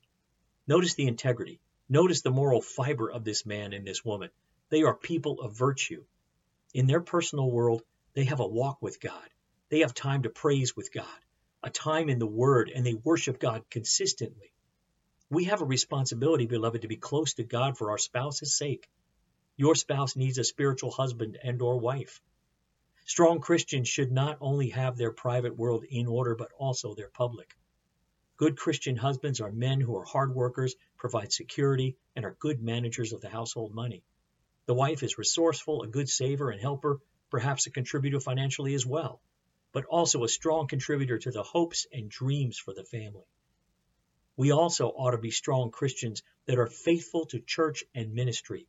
Notice 0.67 0.95
the 0.95 1.07
integrity. 1.07 1.61
Notice 1.89 2.21
the 2.21 2.31
moral 2.31 2.61
fiber 2.61 3.11
of 3.11 3.25
this 3.25 3.47
man 3.47 3.73
and 3.73 3.87
this 3.87 4.05
woman. 4.05 4.31
They 4.69 4.83
are 4.83 4.95
people 4.95 5.41
of 5.41 5.57
virtue. 5.57 6.05
In 6.75 6.87
their 6.87 7.01
personal 7.01 7.51
world, 7.51 7.83
they 8.15 8.25
have 8.25 8.41
a 8.41 8.47
walk 8.47 8.83
with 8.83 9.01
God. 9.01 9.29
They 9.71 9.81
have 9.81 9.95
time 9.95 10.23
to 10.25 10.31
praise 10.31 10.77
with 10.77 10.93
God, 10.93 11.07
a 11.63 11.71
time 11.71 12.09
in 12.09 12.19
the 12.19 12.27
Word, 12.27 12.71
and 12.75 12.85
they 12.85 12.95
worship 12.95 13.41
God 13.41 13.65
consistently. 13.71 14.53
We 15.31 15.45
have 15.45 15.63
a 15.63 15.65
responsibility, 15.67 16.47
beloved, 16.47 16.83
to 16.83 16.89
be 16.89 16.97
close 16.97 17.35
to 17.35 17.45
God 17.45 17.79
for 17.79 17.91
our 17.91 17.99
spouse's 17.99 18.55
sake. 18.55 18.89
Your 19.57 19.75
spouse 19.75 20.17
needs 20.17 20.39
a 20.39 20.45
spiritual 20.45 20.91
husband 20.91 21.39
and 21.43 21.63
or 21.63 21.79
wife. 21.79 22.21
Strong 23.11 23.41
Christians 23.41 23.89
should 23.89 24.13
not 24.13 24.39
only 24.41 24.69
have 24.69 24.97
their 24.97 25.11
private 25.11 25.57
world 25.57 25.83
in 25.83 26.07
order, 26.07 26.37
but 26.37 26.53
also 26.57 26.95
their 26.95 27.09
public. 27.09 27.57
Good 28.37 28.57
Christian 28.57 28.95
husbands 28.95 29.41
are 29.41 29.51
men 29.51 29.81
who 29.81 29.97
are 29.97 30.05
hard 30.05 30.33
workers, 30.33 30.77
provide 30.97 31.33
security, 31.33 31.97
and 32.15 32.25
are 32.25 32.37
good 32.39 32.63
managers 32.63 33.13
of 33.13 33.21
the 33.21 33.29
household 33.29 33.75
money. 33.75 34.05
The 34.67 34.75
wife 34.75 35.03
is 35.03 35.19
resourceful, 35.19 35.83
a 35.83 35.89
good 35.89 36.09
saver 36.09 36.51
and 36.51 36.61
helper, 36.61 37.01
perhaps 37.33 37.67
a 37.67 37.73
contributor 37.73 38.21
financially 38.21 38.75
as 38.75 38.87
well, 38.87 39.21
but 39.73 39.87
also 39.87 40.23
a 40.23 40.29
strong 40.29 40.69
contributor 40.69 41.19
to 41.19 41.33
the 41.33 41.43
hopes 41.43 41.89
and 41.93 42.09
dreams 42.09 42.59
for 42.59 42.73
the 42.75 42.85
family. 42.85 43.27
We 44.37 44.53
also 44.53 44.87
ought 44.87 45.11
to 45.11 45.19
be 45.19 45.33
strong 45.33 45.73
Christians 45.73 46.23
that 46.47 46.61
are 46.61 46.69
faithful 46.69 47.27
to 47.27 47.41
church 47.41 47.83
and 47.93 48.15
ministry. 48.15 48.69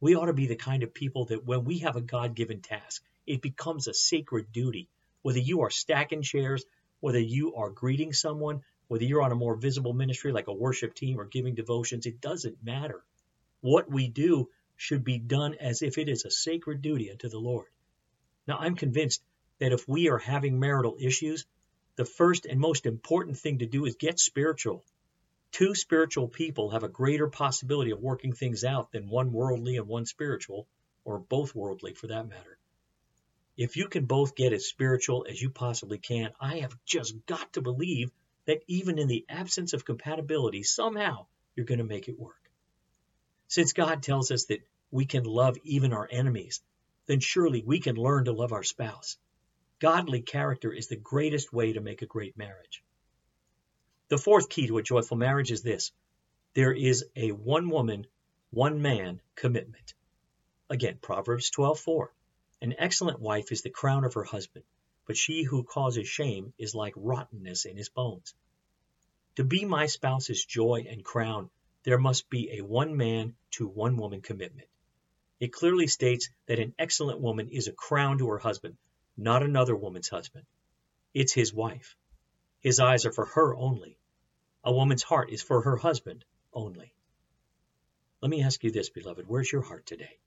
We 0.00 0.14
ought 0.14 0.32
to 0.32 0.32
be 0.32 0.46
the 0.46 0.56
kind 0.56 0.82
of 0.82 0.94
people 0.94 1.26
that 1.26 1.44
when 1.44 1.64
we 1.64 1.80
have 1.80 1.96
a 1.96 2.00
God 2.00 2.34
given 2.34 2.62
task, 2.62 3.04
it 3.26 3.42
becomes 3.42 3.88
a 3.88 3.94
sacred 3.94 4.52
duty. 4.52 4.88
Whether 5.22 5.40
you 5.40 5.62
are 5.62 5.70
stacking 5.70 6.22
chairs, 6.22 6.64
whether 7.00 7.18
you 7.18 7.54
are 7.54 7.70
greeting 7.70 8.12
someone, 8.12 8.62
whether 8.88 9.04
you're 9.04 9.22
on 9.22 9.32
a 9.32 9.36
more 9.36 9.56
visible 9.56 9.92
ministry 9.92 10.32
like 10.32 10.46
a 10.46 10.52
worship 10.52 10.94
team 10.94 11.18
or 11.18 11.24
giving 11.24 11.54
devotions, 11.54 12.06
it 12.06 12.20
doesn't 12.20 12.62
matter. 12.62 13.04
What 13.60 13.90
we 13.90 14.08
do 14.08 14.48
should 14.76 15.04
be 15.04 15.18
done 15.18 15.54
as 15.54 15.82
if 15.82 15.98
it 15.98 16.08
is 16.08 16.24
a 16.24 16.30
sacred 16.30 16.82
duty 16.82 17.10
unto 17.10 17.28
the 17.28 17.38
Lord. 17.38 17.66
Now, 18.46 18.58
I'm 18.58 18.76
convinced 18.76 19.22
that 19.58 19.72
if 19.72 19.88
we 19.88 20.08
are 20.08 20.18
having 20.18 20.60
marital 20.60 20.96
issues, 21.00 21.46
the 21.96 22.04
first 22.04 22.46
and 22.46 22.60
most 22.60 22.86
important 22.86 23.38
thing 23.38 23.58
to 23.58 23.66
do 23.66 23.86
is 23.86 23.96
get 23.96 24.20
spiritual. 24.20 24.84
Two 25.50 25.74
spiritual 25.74 26.28
people 26.28 26.70
have 26.70 26.82
a 26.82 26.88
greater 26.88 27.28
possibility 27.28 27.90
of 27.90 28.00
working 28.00 28.34
things 28.34 28.64
out 28.64 28.92
than 28.92 29.08
one 29.08 29.32
worldly 29.32 29.78
and 29.78 29.88
one 29.88 30.04
spiritual, 30.04 30.68
or 31.04 31.18
both 31.18 31.54
worldly 31.54 31.94
for 31.94 32.08
that 32.08 32.28
matter. 32.28 32.55
If 33.56 33.76
you 33.76 33.88
can 33.88 34.04
both 34.04 34.34
get 34.34 34.52
as 34.52 34.66
spiritual 34.66 35.26
as 35.28 35.40
you 35.40 35.48
possibly 35.48 35.98
can, 35.98 36.30
I 36.38 36.58
have 36.58 36.76
just 36.84 37.14
got 37.26 37.54
to 37.54 37.62
believe 37.62 38.10
that 38.44 38.62
even 38.66 38.98
in 38.98 39.08
the 39.08 39.24
absence 39.28 39.72
of 39.72 39.84
compatibility, 39.84 40.62
somehow 40.62 41.26
you're 41.54 41.66
going 41.66 41.78
to 41.78 41.84
make 41.84 42.08
it 42.08 42.18
work. 42.18 42.50
Since 43.48 43.72
God 43.72 44.02
tells 44.02 44.30
us 44.30 44.46
that 44.46 44.60
we 44.90 45.06
can 45.06 45.24
love 45.24 45.56
even 45.62 45.92
our 45.92 46.08
enemies, 46.10 46.60
then 47.06 47.20
surely 47.20 47.62
we 47.64 47.80
can 47.80 47.96
learn 47.96 48.26
to 48.26 48.32
love 48.32 48.52
our 48.52 48.62
spouse. 48.62 49.16
Godly 49.78 50.22
character 50.22 50.72
is 50.72 50.88
the 50.88 50.96
greatest 50.96 51.52
way 51.52 51.72
to 51.72 51.80
make 51.80 52.02
a 52.02 52.06
great 52.06 52.36
marriage. 52.36 52.82
The 54.08 54.18
fourth 54.18 54.48
key 54.48 54.66
to 54.66 54.78
a 54.78 54.82
joyful 54.82 55.16
marriage 55.16 55.50
is 55.50 55.62
this 55.62 55.92
there 56.54 56.72
is 56.72 57.04
a 57.14 57.32
one 57.32 57.68
woman, 57.68 58.06
one 58.50 58.80
man 58.80 59.20
commitment. 59.34 59.94
Again, 60.70 60.98
Proverbs 61.00 61.50
12:4. 61.50 62.08
An 62.62 62.74
excellent 62.78 63.20
wife 63.20 63.52
is 63.52 63.62
the 63.62 63.70
crown 63.70 64.04
of 64.04 64.14
her 64.14 64.24
husband, 64.24 64.64
but 65.06 65.16
she 65.16 65.42
who 65.42 65.62
causes 65.62 66.08
shame 66.08 66.54
is 66.58 66.74
like 66.74 66.94
rottenness 66.96 67.66
in 67.66 67.76
his 67.76 67.90
bones. 67.90 68.34
To 69.36 69.44
be 69.44 69.66
my 69.66 69.86
spouse's 69.86 70.44
joy 70.44 70.86
and 70.88 71.04
crown, 71.04 71.50
there 71.82 71.98
must 71.98 72.30
be 72.30 72.52
a 72.52 72.64
one 72.64 72.96
man 72.96 73.36
to 73.52 73.68
one 73.68 73.96
woman 73.96 74.22
commitment. 74.22 74.68
It 75.38 75.52
clearly 75.52 75.86
states 75.86 76.30
that 76.46 76.58
an 76.58 76.74
excellent 76.78 77.20
woman 77.20 77.48
is 77.50 77.68
a 77.68 77.72
crown 77.72 78.18
to 78.18 78.28
her 78.30 78.38
husband, 78.38 78.78
not 79.16 79.42
another 79.42 79.76
woman's 79.76 80.08
husband. 80.08 80.46
It's 81.12 81.34
his 81.34 81.52
wife. 81.52 81.94
His 82.60 82.80
eyes 82.80 83.04
are 83.04 83.12
for 83.12 83.26
her 83.26 83.54
only. 83.54 83.98
A 84.64 84.72
woman's 84.72 85.02
heart 85.02 85.30
is 85.30 85.42
for 85.42 85.60
her 85.60 85.76
husband 85.76 86.24
only. 86.52 86.94
Let 88.22 88.30
me 88.30 88.42
ask 88.42 88.64
you 88.64 88.70
this, 88.70 88.88
beloved 88.88 89.28
where's 89.28 89.52
your 89.52 89.62
heart 89.62 89.84
today? 89.84 90.18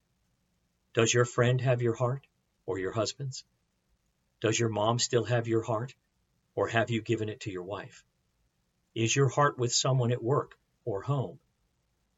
Does 0.93 1.13
your 1.13 1.25
friend 1.25 1.61
have 1.61 1.83
your 1.83 1.93
heart 1.93 2.25
or 2.65 2.79
your 2.79 2.91
husband's? 2.91 3.43
Does 4.41 4.59
your 4.59 4.69
mom 4.69 4.97
still 4.97 5.23
have 5.23 5.47
your 5.47 5.61
heart 5.61 5.93
or 6.55 6.67
have 6.67 6.89
you 6.89 7.01
given 7.01 7.29
it 7.29 7.41
to 7.41 7.51
your 7.51 7.63
wife? 7.63 8.03
Is 8.95 9.15
your 9.15 9.29
heart 9.29 9.59
with 9.59 9.71
someone 9.71 10.11
at 10.11 10.23
work 10.23 10.57
or 10.85 11.03
home? 11.03 11.39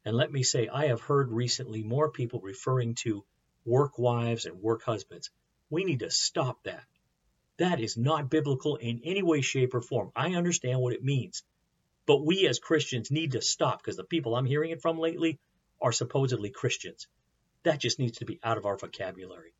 And 0.06 0.16
let 0.16 0.32
me 0.32 0.42
say, 0.42 0.68
I 0.68 0.86
have 0.86 1.02
heard 1.02 1.30
recently 1.30 1.82
more 1.82 2.10
people 2.10 2.40
referring 2.40 2.94
to 3.02 3.24
work 3.66 3.98
wives 3.98 4.46
and 4.46 4.62
work 4.62 4.82
husbands. 4.84 5.30
We 5.68 5.84
need 5.84 6.00
to 6.00 6.10
stop 6.10 6.62
that. 6.64 6.86
That 7.58 7.78
is 7.78 7.98
not 7.98 8.30
biblical 8.30 8.76
in 8.76 9.02
any 9.04 9.22
way, 9.22 9.42
shape, 9.42 9.74
or 9.74 9.82
form. 9.82 10.12
I 10.16 10.34
understand 10.34 10.80
what 10.80 10.94
it 10.94 11.04
means. 11.04 11.42
But 12.06 12.24
we 12.24 12.48
as 12.48 12.58
Christians 12.58 13.10
need 13.10 13.32
to 13.32 13.42
stop 13.42 13.82
because 13.82 13.96
the 13.96 14.04
people 14.04 14.34
I'm 14.34 14.46
hearing 14.46 14.70
it 14.70 14.80
from 14.80 14.98
lately 14.98 15.38
are 15.80 15.92
supposedly 15.92 16.50
Christians. 16.50 17.06
That 17.64 17.78
just 17.78 17.98
needs 17.98 18.18
to 18.18 18.24
be 18.24 18.40
out 18.42 18.58
of 18.58 18.66
our 18.66 18.76
vocabulary. 18.76 19.54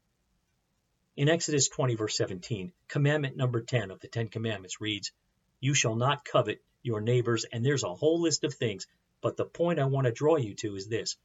In 1.16 1.28
Exodus 1.28 1.68
20, 1.68 1.94
verse 1.94 2.16
17, 2.16 2.73
commandment 2.88 3.37
number 3.37 3.61
10 3.62 3.90
of 3.90 4.00
the 4.00 4.09
Ten 4.09 4.28
Commandments 4.28 4.80
reads, 4.80 5.12
You 5.61 5.75
shall 5.75 5.94
not 5.94 6.25
covet 6.25 6.62
your 6.82 7.00
neighbors, 7.00 7.44
and 7.44 7.64
there's 7.64 7.85
a 7.85 7.94
whole 7.94 8.21
list 8.21 8.44
of 8.44 8.54
things, 8.54 8.87
but 9.21 9.37
the 9.37 9.44
point 9.44 9.78
I 9.78 9.85
want 9.85 10.06
to 10.06 10.12
draw 10.12 10.37
you 10.37 10.54
to 10.56 10.75
is 10.75 10.88
this 10.88 11.16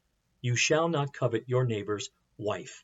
You 0.42 0.56
shall 0.56 0.88
not 0.88 1.14
covet 1.14 1.48
your 1.48 1.66
neighbor's 1.66 2.10
wife. 2.38 2.84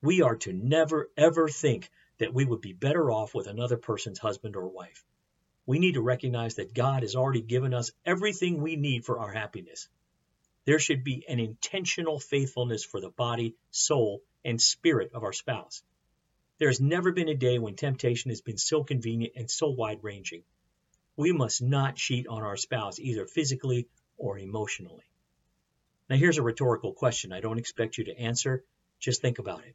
We 0.00 0.22
are 0.22 0.36
to 0.36 0.52
never, 0.52 1.10
ever 1.16 1.48
think 1.48 1.90
that 2.18 2.32
we 2.32 2.44
would 2.44 2.60
be 2.60 2.72
better 2.72 3.10
off 3.10 3.34
with 3.34 3.46
another 3.46 3.76
person's 3.76 4.18
husband 4.18 4.56
or 4.56 4.68
wife. 4.68 5.04
We 5.66 5.78
need 5.78 5.94
to 5.94 6.02
recognize 6.02 6.54
that 6.54 6.74
God 6.74 7.02
has 7.02 7.14
already 7.14 7.42
given 7.42 7.74
us 7.74 7.92
everything 8.06 8.60
we 8.60 8.76
need 8.76 9.04
for 9.04 9.18
our 9.18 9.32
happiness. 9.32 9.88
There 10.64 10.78
should 10.78 11.02
be 11.02 11.24
an 11.28 11.40
intentional 11.40 12.20
faithfulness 12.20 12.84
for 12.84 13.00
the 13.00 13.10
body, 13.10 13.56
soul, 13.70 14.22
and 14.44 14.60
spirit 14.60 15.12
of 15.12 15.24
our 15.24 15.32
spouse. 15.32 15.82
There 16.58 16.68
has 16.68 16.80
never 16.80 17.10
been 17.10 17.28
a 17.28 17.34
day 17.34 17.58
when 17.58 17.74
temptation 17.74 18.30
has 18.30 18.40
been 18.40 18.58
so 18.58 18.84
convenient 18.84 19.34
and 19.36 19.50
so 19.50 19.68
wide 19.68 20.04
ranging. 20.04 20.44
We 21.16 21.32
must 21.32 21.60
not 21.60 21.96
cheat 21.96 22.28
on 22.28 22.42
our 22.42 22.56
spouse, 22.56 23.00
either 23.00 23.26
physically 23.26 23.88
or 24.16 24.38
emotionally. 24.38 25.04
Now, 26.08 26.16
here's 26.16 26.38
a 26.38 26.42
rhetorical 26.42 26.92
question 26.92 27.32
I 27.32 27.40
don't 27.40 27.58
expect 27.58 27.98
you 27.98 28.04
to 28.04 28.18
answer. 28.18 28.64
Just 29.00 29.20
think 29.20 29.38
about 29.38 29.64
it. 29.64 29.74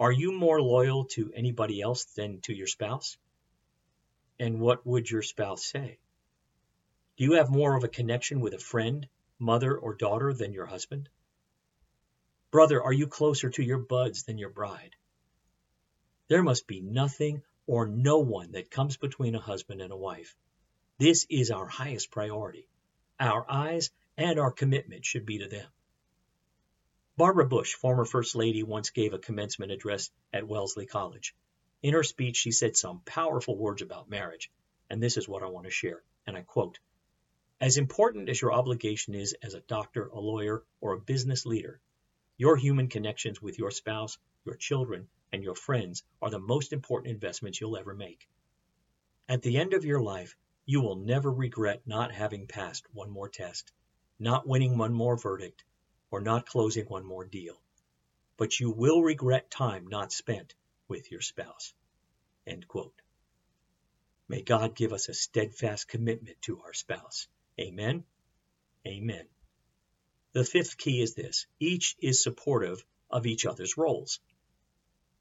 Are 0.00 0.12
you 0.12 0.32
more 0.32 0.60
loyal 0.60 1.04
to 1.16 1.32
anybody 1.34 1.80
else 1.80 2.04
than 2.04 2.40
to 2.42 2.54
your 2.54 2.66
spouse? 2.66 3.16
And 4.40 4.60
what 4.60 4.86
would 4.86 5.10
your 5.10 5.22
spouse 5.22 5.64
say? 5.64 5.98
Do 7.16 7.24
you 7.24 7.32
have 7.34 7.50
more 7.50 7.76
of 7.76 7.84
a 7.84 7.88
connection 7.88 8.40
with 8.40 8.54
a 8.54 8.58
friend, 8.58 9.06
mother, 9.44 9.76
or 9.76 9.94
daughter 9.94 10.32
than 10.32 10.52
your 10.52 10.66
husband? 10.66 11.08
Brother, 12.50 12.82
are 12.82 12.92
you 12.92 13.06
closer 13.06 13.50
to 13.50 13.62
your 13.62 13.78
buds 13.78 14.24
than 14.24 14.38
your 14.38 14.50
bride? 14.50 14.96
There 16.28 16.42
must 16.42 16.66
be 16.66 16.80
nothing 16.80 17.42
or 17.66 17.86
no 17.86 18.18
one 18.18 18.52
that 18.52 18.70
comes 18.70 18.96
between 18.96 19.34
a 19.34 19.40
husband 19.40 19.80
and 19.80 19.92
a 19.92 19.96
wife. 19.96 20.34
This 20.98 21.26
is 21.28 21.50
our 21.50 21.66
highest 21.66 22.10
priority. 22.10 22.68
Our 23.20 23.44
eyes 23.48 23.90
and 24.16 24.38
our 24.38 24.50
commitment 24.50 25.04
should 25.04 25.26
be 25.26 25.38
to 25.38 25.48
them. 25.48 25.66
Barbara 27.16 27.46
Bush, 27.46 27.74
former 27.74 28.04
First 28.04 28.34
Lady, 28.34 28.62
once 28.62 28.90
gave 28.90 29.12
a 29.12 29.18
commencement 29.18 29.70
address 29.70 30.10
at 30.32 30.48
Wellesley 30.48 30.86
College. 30.86 31.34
In 31.82 31.94
her 31.94 32.02
speech, 32.02 32.36
she 32.36 32.50
said 32.50 32.76
some 32.76 33.02
powerful 33.04 33.56
words 33.56 33.82
about 33.82 34.08
marriage, 34.08 34.50
and 34.88 35.02
this 35.02 35.16
is 35.16 35.28
what 35.28 35.42
I 35.42 35.46
want 35.46 35.66
to 35.66 35.70
share. 35.70 36.02
And 36.26 36.36
I 36.36 36.42
quote 36.42 36.78
As 37.60 37.76
important 37.76 38.28
as 38.28 38.40
your 38.40 38.52
obligation 38.52 39.14
is 39.14 39.34
as 39.42 39.54
a 39.54 39.60
doctor, 39.60 40.08
a 40.08 40.20
lawyer, 40.20 40.64
or 40.80 40.92
a 40.92 41.00
business 41.00 41.46
leader, 41.46 41.80
your 42.36 42.56
human 42.56 42.88
connections 42.88 43.40
with 43.40 43.58
your 43.58 43.70
spouse, 43.70 44.18
your 44.44 44.56
children, 44.56 45.08
and 45.32 45.42
your 45.42 45.54
friends 45.54 46.02
are 46.20 46.30
the 46.30 46.38
most 46.38 46.72
important 46.72 47.14
investments 47.14 47.60
you'll 47.60 47.76
ever 47.76 47.94
make. 47.94 48.28
At 49.28 49.42
the 49.42 49.56
end 49.56 49.72
of 49.72 49.84
your 49.84 50.02
life, 50.02 50.36
you 50.66 50.80
will 50.80 50.96
never 50.96 51.32
regret 51.32 51.86
not 51.86 52.12
having 52.12 52.46
passed 52.46 52.86
one 52.92 53.10
more 53.10 53.28
test, 53.28 53.72
not 54.18 54.46
winning 54.46 54.76
one 54.76 54.92
more 54.92 55.16
verdict, 55.16 55.64
or 56.10 56.20
not 56.20 56.46
closing 56.46 56.86
one 56.86 57.04
more 57.06 57.24
deal. 57.24 57.62
But 58.36 58.58
you 58.60 58.70
will 58.70 59.02
regret 59.02 59.50
time 59.50 59.86
not 59.86 60.12
spent 60.12 60.54
with 60.88 61.10
your 61.10 61.20
spouse. 61.20 61.72
End 62.46 62.66
quote. 62.68 63.00
May 64.28 64.42
God 64.42 64.74
give 64.74 64.92
us 64.92 65.08
a 65.08 65.14
steadfast 65.14 65.88
commitment 65.88 66.42
to 66.42 66.60
our 66.62 66.72
spouse. 66.72 67.28
Amen. 67.60 68.04
Amen. 68.86 69.28
The 70.32 70.44
fifth 70.44 70.76
key 70.76 71.00
is 71.00 71.14
this 71.14 71.46
each 71.60 71.94
is 72.00 72.22
supportive 72.22 72.84
of 73.08 73.26
each 73.26 73.46
other's 73.46 73.76
roles. 73.76 74.18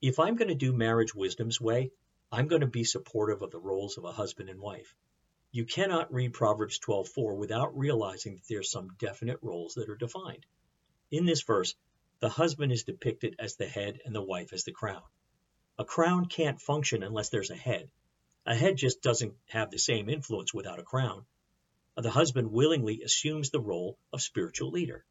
If 0.02 0.20
I'm 0.20 0.36
going 0.36 0.48
to 0.48 0.56
do 0.56 0.74
marriage 0.74 1.14
wisdom's 1.14 1.62
way, 1.62 1.92
I'm 2.32 2.48
going 2.48 2.62
to 2.62 2.68
be 2.68 2.84
supportive 2.84 3.44
of 3.44 3.52
the 3.52 3.60
roles 3.60 3.98
of 3.98 4.06
a 4.06 4.12
husband 4.12 4.50
and 4.50 4.60
wife. 4.60 4.96
You 5.52 5.66
cannot 5.66 6.12
read 6.12 6.34
Proverbs 6.34 6.80
12:4 6.80 7.38
without 7.38 7.78
realizing 7.78 8.36
that 8.36 8.48
there 8.50 8.62
are 8.62 8.64
some 8.64 8.96
definite 8.98 9.38
roles 9.44 9.76
that 9.76 9.88
are 9.88 9.96
defined. 9.96 10.48
In 11.12 11.26
this 11.26 11.44
verse, 11.44 11.76
the 12.20 12.30
husband 12.30 12.72
is 12.72 12.84
depicted 12.84 13.36
as 13.38 13.56
the 13.56 13.68
head 13.68 14.02
and 14.04 14.16
the 14.16 14.24
wife 14.24 14.52
as 14.52 14.64
the 14.64 14.72
crown. 14.72 15.04
A 15.78 15.86
crown 15.86 16.26
can't 16.26 16.60
function 16.60 17.04
unless 17.04 17.30
there's 17.30 17.52
a 17.52 17.56
head. 17.56 17.92
A 18.48 18.56
head 18.56 18.78
just 18.78 19.04
doesn't 19.04 19.36
have 19.46 19.70
the 19.70 19.78
same 19.78 20.10
influence 20.10 20.52
without 20.52 20.80
a 20.80 20.84
crown. 20.84 21.28
The 21.96 22.10
husband 22.10 22.52
willingly 22.52 23.04
assumes 23.04 23.50
the 23.50 23.62
role 23.62 24.00
of 24.12 24.22
spiritual 24.22 24.72
leader. 24.72 25.06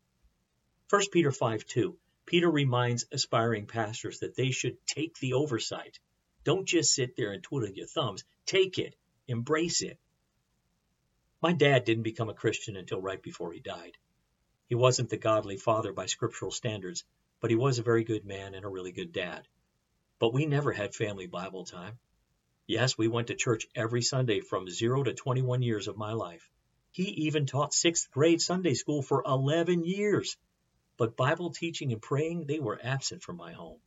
1 0.91 1.11
Peter 1.13 1.31
5 1.31 1.65
2, 1.65 1.99
Peter 2.27 2.51
reminds 2.51 3.07
aspiring 3.13 3.67
pastors 3.67 4.19
that 4.19 4.35
they 4.35 4.51
should 4.51 4.85
take 4.87 5.17
the 5.19 5.33
oversight. 5.33 5.99
Don't 6.45 6.67
just 6.67 6.93
sit 6.95 7.17
there 7.17 7.33
and 7.33 7.43
twiddle 7.43 7.71
your 7.71 7.87
thumbs. 7.87 8.25
Take 8.47 8.79
it, 8.79 8.97
embrace 9.29 9.81
it. 9.81 9.99
My 11.41 11.53
dad 11.53 11.85
didn't 11.85 12.03
become 12.03 12.29
a 12.29 12.35
Christian 12.35 12.77
until 12.77 13.01
right 13.01 13.23
before 13.23 13.53
he 13.53 13.61
died. 13.61 13.97
He 14.67 14.75
wasn't 14.75 15.09
the 15.09 15.17
godly 15.17 15.57
father 15.57 15.93
by 15.93 16.07
scriptural 16.07 16.51
standards, 16.51 17.05
but 17.41 17.51
he 17.51 17.57
was 17.57 17.79
a 17.79 17.83
very 17.83 18.05
good 18.05 18.25
man 18.25 18.55
and 18.55 18.65
a 18.65 18.69
really 18.69 18.93
good 18.93 19.13
dad. 19.13 19.47
But 20.19 20.33
we 20.33 20.47
never 20.47 20.73
had 20.73 20.95
family 20.95 21.27
Bible 21.27 21.65
time. 21.65 21.99
Yes, 22.67 22.99
we 22.99 23.09
went 23.09 23.29
to 23.29 23.35
church 23.35 23.67
every 23.75 24.03
Sunday 24.03 24.41
from 24.41 24.69
0 24.69 25.05
to 25.05 25.15
21 25.15 25.63
years 25.63 25.89
of 25.89 25.97
my 25.97 26.13
life. 26.13 26.52
He 26.95 27.05
even 27.25 27.47
taught 27.47 27.73
sixth 27.73 28.11
grade 28.11 28.43
Sunday 28.43 28.75
school 28.75 29.01
for 29.01 29.23
11 29.25 29.83
years. 29.83 30.37
But 30.99 31.17
Bible 31.17 31.51
teaching 31.51 31.91
and 31.91 32.03
praying, 32.03 32.45
they 32.45 32.61
were 32.61 32.79
absent 32.83 33.23
from 33.23 33.39
my 33.39 33.53
home. 33.53 33.81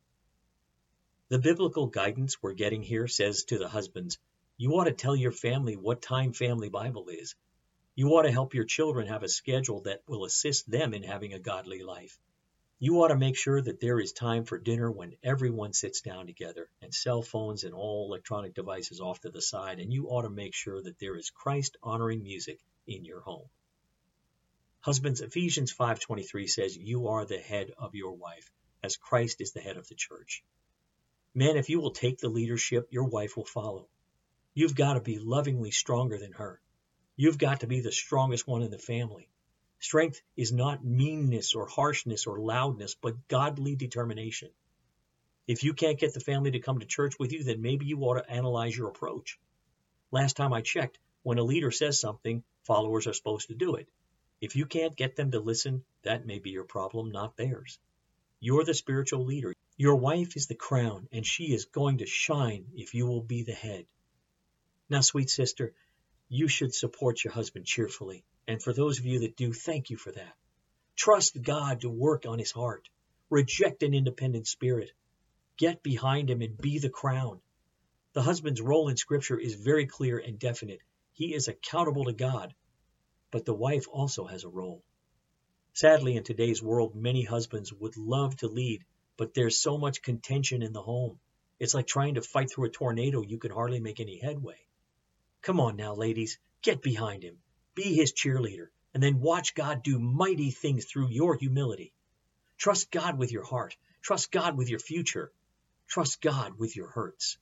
The 1.28 1.38
biblical 1.38 1.86
guidance 1.86 2.42
we're 2.42 2.54
getting 2.54 2.82
here 2.82 3.06
says 3.06 3.44
to 3.44 3.58
the 3.58 3.68
husbands, 3.68 4.18
you 4.56 4.72
ought 4.72 4.86
to 4.86 4.92
tell 4.92 5.14
your 5.14 5.30
family 5.30 5.76
what 5.76 6.02
time 6.02 6.32
family 6.32 6.68
Bible 6.68 7.08
is. 7.08 7.36
You 7.94 8.08
ought 8.08 8.22
to 8.22 8.32
help 8.32 8.54
your 8.54 8.64
children 8.64 9.06
have 9.06 9.22
a 9.22 9.28
schedule 9.28 9.82
that 9.82 10.02
will 10.08 10.24
assist 10.24 10.68
them 10.68 10.92
in 10.92 11.04
having 11.04 11.32
a 11.32 11.38
godly 11.38 11.84
life. 11.84 12.18
You 12.80 13.02
ought 13.02 13.08
to 13.08 13.16
make 13.16 13.36
sure 13.36 13.62
that 13.62 13.78
there 13.78 14.00
is 14.00 14.12
time 14.12 14.44
for 14.44 14.58
dinner 14.58 14.90
when 14.90 15.16
everyone 15.22 15.74
sits 15.74 16.00
down 16.00 16.26
together 16.26 16.68
and 16.82 16.92
cell 16.92 17.22
phones 17.22 17.62
and 17.62 17.72
all 17.72 18.06
electronic 18.06 18.54
devices 18.54 19.00
off 19.00 19.20
to 19.20 19.30
the 19.30 19.40
side, 19.40 19.78
and 19.78 19.92
you 19.92 20.08
ought 20.08 20.22
to 20.22 20.30
make 20.30 20.54
sure 20.54 20.82
that 20.82 20.98
there 20.98 21.16
is 21.16 21.30
Christ 21.30 21.76
honoring 21.84 22.24
music 22.24 22.58
in 22.86 23.04
your 23.04 23.20
home. 23.20 23.48
Husbands, 24.80 25.20
Ephesians 25.20 25.72
5:23 25.72 26.46
says, 26.46 26.76
"You 26.76 27.08
are 27.08 27.24
the 27.24 27.38
head 27.38 27.72
of 27.76 27.94
your 27.94 28.12
wife, 28.12 28.52
as 28.82 28.96
Christ 28.96 29.40
is 29.40 29.52
the 29.52 29.60
head 29.60 29.76
of 29.76 29.88
the 29.88 29.94
church." 29.94 30.44
Men, 31.34 31.56
if 31.56 31.68
you 31.68 31.80
will 31.80 31.90
take 31.90 32.18
the 32.18 32.28
leadership, 32.28 32.88
your 32.90 33.04
wife 33.04 33.36
will 33.36 33.44
follow. 33.44 33.88
You've 34.54 34.74
got 34.74 34.94
to 34.94 35.00
be 35.00 35.18
lovingly 35.18 35.70
stronger 35.70 36.18
than 36.18 36.32
her. 36.32 36.60
You've 37.16 37.36
got 37.36 37.60
to 37.60 37.66
be 37.66 37.80
the 37.80 37.92
strongest 37.92 38.46
one 38.46 38.62
in 38.62 38.70
the 38.70 38.78
family. 38.78 39.28
Strength 39.78 40.22
is 40.36 40.52
not 40.52 40.84
meanness 40.84 41.54
or 41.54 41.66
harshness 41.66 42.26
or 42.26 42.40
loudness, 42.40 42.94
but 42.94 43.28
godly 43.28 43.76
determination. 43.76 44.50
If 45.46 45.62
you 45.62 45.74
can't 45.74 45.98
get 45.98 46.14
the 46.14 46.20
family 46.20 46.52
to 46.52 46.60
come 46.60 46.78
to 46.78 46.86
church 46.86 47.18
with 47.18 47.32
you, 47.32 47.44
then 47.44 47.60
maybe 47.60 47.86
you 47.86 48.00
ought 48.00 48.14
to 48.14 48.30
analyze 48.30 48.76
your 48.76 48.88
approach. 48.88 49.38
Last 50.10 50.36
time 50.36 50.52
I 50.52 50.62
checked, 50.62 50.98
when 51.26 51.38
a 51.38 51.42
leader 51.42 51.72
says 51.72 51.98
something, 51.98 52.44
followers 52.62 53.08
are 53.08 53.12
supposed 53.12 53.48
to 53.48 53.54
do 53.56 53.74
it. 53.74 53.88
If 54.40 54.54
you 54.54 54.64
can't 54.64 54.94
get 54.94 55.16
them 55.16 55.32
to 55.32 55.40
listen, 55.40 55.82
that 56.04 56.24
may 56.24 56.38
be 56.38 56.50
your 56.50 56.62
problem, 56.62 57.10
not 57.10 57.36
theirs. 57.36 57.80
You're 58.38 58.62
the 58.62 58.74
spiritual 58.74 59.24
leader. 59.24 59.52
Your 59.76 59.96
wife 59.96 60.36
is 60.36 60.46
the 60.46 60.54
crown, 60.54 61.08
and 61.10 61.26
she 61.26 61.52
is 61.52 61.64
going 61.64 61.98
to 61.98 62.06
shine 62.06 62.66
if 62.76 62.94
you 62.94 63.08
will 63.08 63.22
be 63.22 63.42
the 63.42 63.54
head. 63.54 63.86
Now, 64.88 65.00
sweet 65.00 65.28
sister, 65.28 65.74
you 66.28 66.46
should 66.46 66.72
support 66.72 67.24
your 67.24 67.32
husband 67.32 67.66
cheerfully. 67.66 68.22
And 68.46 68.62
for 68.62 68.72
those 68.72 69.00
of 69.00 69.04
you 69.04 69.18
that 69.22 69.34
do, 69.34 69.52
thank 69.52 69.90
you 69.90 69.96
for 69.96 70.12
that. 70.12 70.36
Trust 70.94 71.42
God 71.42 71.80
to 71.80 71.90
work 71.90 72.24
on 72.24 72.38
his 72.38 72.52
heart. 72.52 72.88
Reject 73.30 73.82
an 73.82 73.94
independent 73.94 74.46
spirit. 74.46 74.92
Get 75.56 75.82
behind 75.82 76.30
him 76.30 76.40
and 76.40 76.56
be 76.56 76.78
the 76.78 76.88
crown. 76.88 77.40
The 78.12 78.22
husband's 78.22 78.62
role 78.62 78.88
in 78.90 78.96
Scripture 78.96 79.40
is 79.40 79.54
very 79.56 79.86
clear 79.86 80.18
and 80.18 80.38
definite. 80.38 80.82
He 81.16 81.32
is 81.32 81.48
accountable 81.48 82.04
to 82.04 82.12
God, 82.12 82.54
but 83.30 83.46
the 83.46 83.54
wife 83.54 83.86
also 83.90 84.26
has 84.26 84.44
a 84.44 84.50
role. 84.50 84.84
Sadly, 85.72 86.14
in 86.14 86.24
today's 86.24 86.62
world, 86.62 86.94
many 86.94 87.24
husbands 87.24 87.72
would 87.72 87.96
love 87.96 88.36
to 88.36 88.48
lead, 88.48 88.84
but 89.16 89.32
there's 89.32 89.58
so 89.58 89.78
much 89.78 90.02
contention 90.02 90.62
in 90.62 90.74
the 90.74 90.82
home. 90.82 91.18
It's 91.58 91.72
like 91.72 91.86
trying 91.86 92.16
to 92.16 92.20
fight 92.22 92.50
through 92.50 92.66
a 92.66 92.70
tornado, 92.70 93.22
you 93.22 93.38
can 93.38 93.50
hardly 93.50 93.80
make 93.80 93.98
any 93.98 94.18
headway. 94.18 94.58
Come 95.40 95.58
on 95.58 95.76
now, 95.76 95.94
ladies, 95.94 96.38
get 96.60 96.82
behind 96.82 97.22
him. 97.22 97.38
Be 97.74 97.94
his 97.94 98.12
cheerleader, 98.12 98.68
and 98.92 99.02
then 99.02 99.18
watch 99.18 99.54
God 99.54 99.82
do 99.82 99.98
mighty 99.98 100.50
things 100.50 100.84
through 100.84 101.08
your 101.08 101.34
humility. 101.34 101.94
Trust 102.58 102.90
God 102.90 103.16
with 103.16 103.32
your 103.32 103.44
heart. 103.44 103.74
Trust 104.02 104.30
God 104.30 104.54
with 104.54 104.68
your 104.68 104.80
future. 104.80 105.32
Trust 105.88 106.20
God 106.20 106.58
with 106.58 106.76
your 106.76 106.88
hurts. 106.88 107.38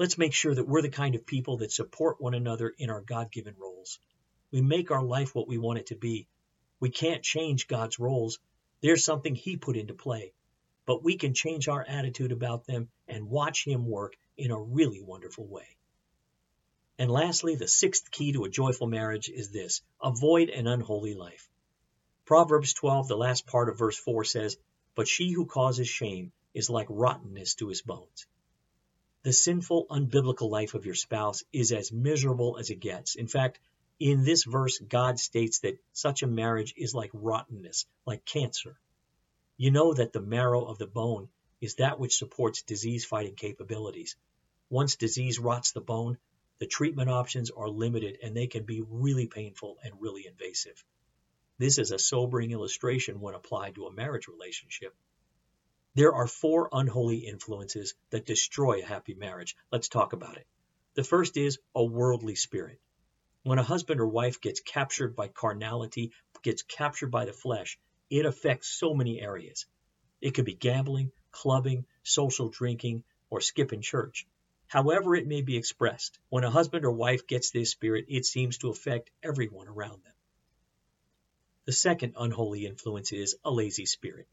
Let's 0.00 0.16
make 0.16 0.32
sure 0.32 0.54
that 0.54 0.66
we're 0.66 0.80
the 0.80 0.88
kind 0.88 1.14
of 1.14 1.26
people 1.26 1.58
that 1.58 1.70
support 1.70 2.22
one 2.22 2.32
another 2.32 2.72
in 2.78 2.88
our 2.88 3.02
God 3.02 3.30
given 3.30 3.54
roles. 3.58 3.98
We 4.50 4.62
make 4.62 4.90
our 4.90 5.04
life 5.04 5.34
what 5.34 5.46
we 5.46 5.58
want 5.58 5.78
it 5.78 5.88
to 5.88 5.94
be. 5.94 6.26
We 6.80 6.88
can't 6.88 7.22
change 7.22 7.68
God's 7.68 7.98
roles. 7.98 8.38
There's 8.80 9.04
something 9.04 9.34
He 9.34 9.58
put 9.58 9.76
into 9.76 9.92
play. 9.92 10.32
But 10.86 11.04
we 11.04 11.18
can 11.18 11.34
change 11.34 11.68
our 11.68 11.84
attitude 11.86 12.32
about 12.32 12.64
them 12.64 12.88
and 13.08 13.28
watch 13.28 13.66
Him 13.66 13.86
work 13.86 14.16
in 14.38 14.50
a 14.50 14.58
really 14.58 15.02
wonderful 15.02 15.46
way. 15.46 15.76
And 16.98 17.10
lastly, 17.10 17.56
the 17.56 17.68
sixth 17.68 18.10
key 18.10 18.32
to 18.32 18.44
a 18.44 18.48
joyful 18.48 18.86
marriage 18.86 19.28
is 19.28 19.50
this 19.50 19.82
avoid 20.02 20.48
an 20.48 20.66
unholy 20.66 21.12
life. 21.12 21.50
Proverbs 22.24 22.72
12, 22.72 23.06
the 23.06 23.18
last 23.18 23.46
part 23.46 23.68
of 23.68 23.76
verse 23.76 23.98
4 23.98 24.24
says, 24.24 24.56
But 24.94 25.08
she 25.08 25.30
who 25.30 25.44
causes 25.44 25.88
shame 25.90 26.32
is 26.54 26.70
like 26.70 26.86
rottenness 26.88 27.56
to 27.56 27.68
his 27.68 27.82
bones. 27.82 28.26
The 29.22 29.32
sinful, 29.34 29.86
unbiblical 29.90 30.48
life 30.48 30.72
of 30.74 30.86
your 30.86 30.94
spouse 30.94 31.44
is 31.52 31.72
as 31.72 31.92
miserable 31.92 32.56
as 32.58 32.70
it 32.70 32.80
gets. 32.80 33.16
In 33.16 33.26
fact, 33.26 33.60
in 33.98 34.24
this 34.24 34.44
verse, 34.44 34.78
God 34.78 35.20
states 35.20 35.58
that 35.58 35.78
such 35.92 36.22
a 36.22 36.26
marriage 36.26 36.72
is 36.74 36.94
like 36.94 37.10
rottenness, 37.12 37.84
like 38.06 38.24
cancer. 38.24 38.80
You 39.58 39.72
know 39.72 39.92
that 39.92 40.14
the 40.14 40.22
marrow 40.22 40.64
of 40.64 40.78
the 40.78 40.86
bone 40.86 41.28
is 41.60 41.74
that 41.74 42.00
which 42.00 42.16
supports 42.16 42.62
disease 42.62 43.04
fighting 43.04 43.34
capabilities. 43.34 44.16
Once 44.70 44.96
disease 44.96 45.38
rots 45.38 45.72
the 45.72 45.82
bone, 45.82 46.16
the 46.58 46.66
treatment 46.66 47.10
options 47.10 47.50
are 47.50 47.68
limited 47.68 48.18
and 48.22 48.34
they 48.34 48.46
can 48.46 48.64
be 48.64 48.80
really 48.80 49.26
painful 49.26 49.76
and 49.84 50.00
really 50.00 50.26
invasive. 50.26 50.82
This 51.58 51.76
is 51.76 51.90
a 51.90 51.98
sobering 51.98 52.52
illustration 52.52 53.20
when 53.20 53.34
applied 53.34 53.74
to 53.74 53.86
a 53.86 53.92
marriage 53.92 54.28
relationship. 54.28 54.94
There 55.94 56.14
are 56.14 56.28
four 56.28 56.68
unholy 56.72 57.18
influences 57.18 57.94
that 58.10 58.24
destroy 58.24 58.80
a 58.80 58.86
happy 58.86 59.14
marriage. 59.14 59.56
Let's 59.72 59.88
talk 59.88 60.12
about 60.12 60.36
it. 60.36 60.46
The 60.94 61.02
first 61.02 61.36
is 61.36 61.58
a 61.74 61.84
worldly 61.84 62.36
spirit. 62.36 62.80
When 63.42 63.58
a 63.58 63.64
husband 63.64 64.00
or 64.00 64.06
wife 64.06 64.40
gets 64.40 64.60
captured 64.60 65.16
by 65.16 65.28
carnality, 65.28 66.12
gets 66.42 66.62
captured 66.62 67.10
by 67.10 67.24
the 67.24 67.32
flesh, 67.32 67.76
it 68.08 68.24
affects 68.24 68.68
so 68.68 68.94
many 68.94 69.20
areas. 69.20 69.66
It 70.20 70.34
could 70.34 70.44
be 70.44 70.54
gambling, 70.54 71.10
clubbing, 71.32 71.86
social 72.04 72.50
drinking, 72.50 73.02
or 73.28 73.40
skipping 73.40 73.80
church. 73.82 74.28
However 74.68 75.16
it 75.16 75.26
may 75.26 75.42
be 75.42 75.56
expressed, 75.56 76.20
when 76.28 76.44
a 76.44 76.50
husband 76.50 76.84
or 76.84 76.92
wife 76.92 77.26
gets 77.26 77.50
this 77.50 77.72
spirit, 77.72 78.04
it 78.08 78.24
seems 78.26 78.58
to 78.58 78.70
affect 78.70 79.10
everyone 79.24 79.66
around 79.66 80.04
them. 80.04 80.14
The 81.64 81.72
second 81.72 82.14
unholy 82.16 82.66
influence 82.66 83.12
is 83.12 83.36
a 83.44 83.50
lazy 83.50 83.86
spirit. 83.86 84.28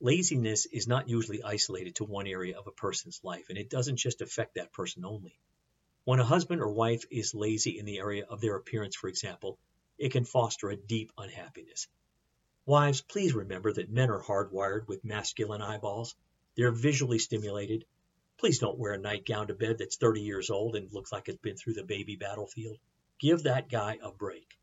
Laziness 0.00 0.66
is 0.66 0.86
not 0.86 1.08
usually 1.08 1.42
isolated 1.42 1.96
to 1.96 2.04
one 2.04 2.26
area 2.26 2.58
of 2.58 2.66
a 2.66 2.72
person's 2.72 3.20
life, 3.22 3.46
and 3.48 3.58
it 3.58 3.70
doesn't 3.70 3.96
just 3.96 4.20
affect 4.20 4.54
that 4.54 4.72
person 4.72 5.04
only. 5.04 5.38
When 6.04 6.20
a 6.20 6.24
husband 6.24 6.60
or 6.60 6.72
wife 6.72 7.04
is 7.10 7.34
lazy 7.34 7.78
in 7.78 7.84
the 7.84 7.98
area 7.98 8.24
of 8.24 8.40
their 8.40 8.56
appearance, 8.56 8.96
for 8.96 9.08
example, 9.08 9.58
it 9.98 10.12
can 10.12 10.24
foster 10.24 10.70
a 10.70 10.76
deep 10.76 11.12
unhappiness. 11.18 11.88
Wives, 12.64 13.00
please 13.00 13.34
remember 13.34 13.72
that 13.72 13.90
men 13.90 14.10
are 14.10 14.22
hardwired 14.22 14.86
with 14.86 15.04
masculine 15.04 15.62
eyeballs. 15.62 16.14
They're 16.54 16.70
visually 16.70 17.18
stimulated, 17.18 17.84
Please 18.38 18.60
don't 18.60 18.78
wear 18.78 18.92
a 18.92 18.98
nightgown 18.98 19.48
to 19.48 19.54
bed 19.54 19.78
that's 19.78 19.96
30 19.96 20.20
years 20.20 20.48
old 20.48 20.76
and 20.76 20.92
looks 20.92 21.10
like 21.10 21.28
it's 21.28 21.38
been 21.38 21.56
through 21.56 21.74
the 21.74 21.82
baby 21.82 22.14
battlefield. 22.14 22.78
Give 23.18 23.42
that 23.42 23.68
guy 23.68 23.98
a 24.00 24.12
break. 24.12 24.56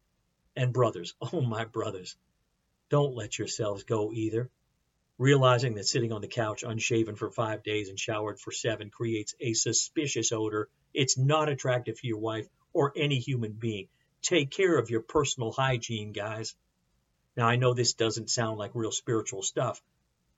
And 0.56 0.72
brothers, 0.72 1.14
oh 1.34 1.42
my 1.42 1.66
brothers, 1.66 2.16
don't 2.90 3.16
let 3.16 3.38
yourselves 3.38 3.84
go 3.84 4.14
either. 4.14 4.50
Realizing 5.18 5.76
that 5.76 5.88
sitting 5.88 6.12
on 6.12 6.20
the 6.20 6.28
couch 6.28 6.64
unshaven 6.64 7.16
for 7.16 7.32
five 7.32 7.64
days 7.64 7.88
and 7.88 7.98
showered 7.98 8.38
for 8.38 8.52
seven 8.52 8.90
creates 8.90 9.34
a 9.40 9.54
suspicious 9.54 10.34
odor, 10.34 10.68
it's 10.94 11.18
not 11.18 11.48
attractive 11.48 12.00
to 12.02 12.08
your 12.08 12.18
wife 12.18 12.48
or 12.74 12.92
any 12.98 13.20
human 13.20 13.54
being. 13.54 13.88
Take 14.22 14.52
care 14.52 14.78
of 14.78 14.90
your 14.90 15.02
personal 15.02 15.54
hygiene, 15.54 16.12
guys. 16.12 16.54
Now, 17.38 17.48
I 17.48 17.56
know 17.56 17.74
this 17.74 17.94
doesn't 17.94 18.30
sound 18.30 18.58
like 18.58 18.76
real 18.76 18.92
spiritual 18.92 19.42
stuff, 19.42 19.82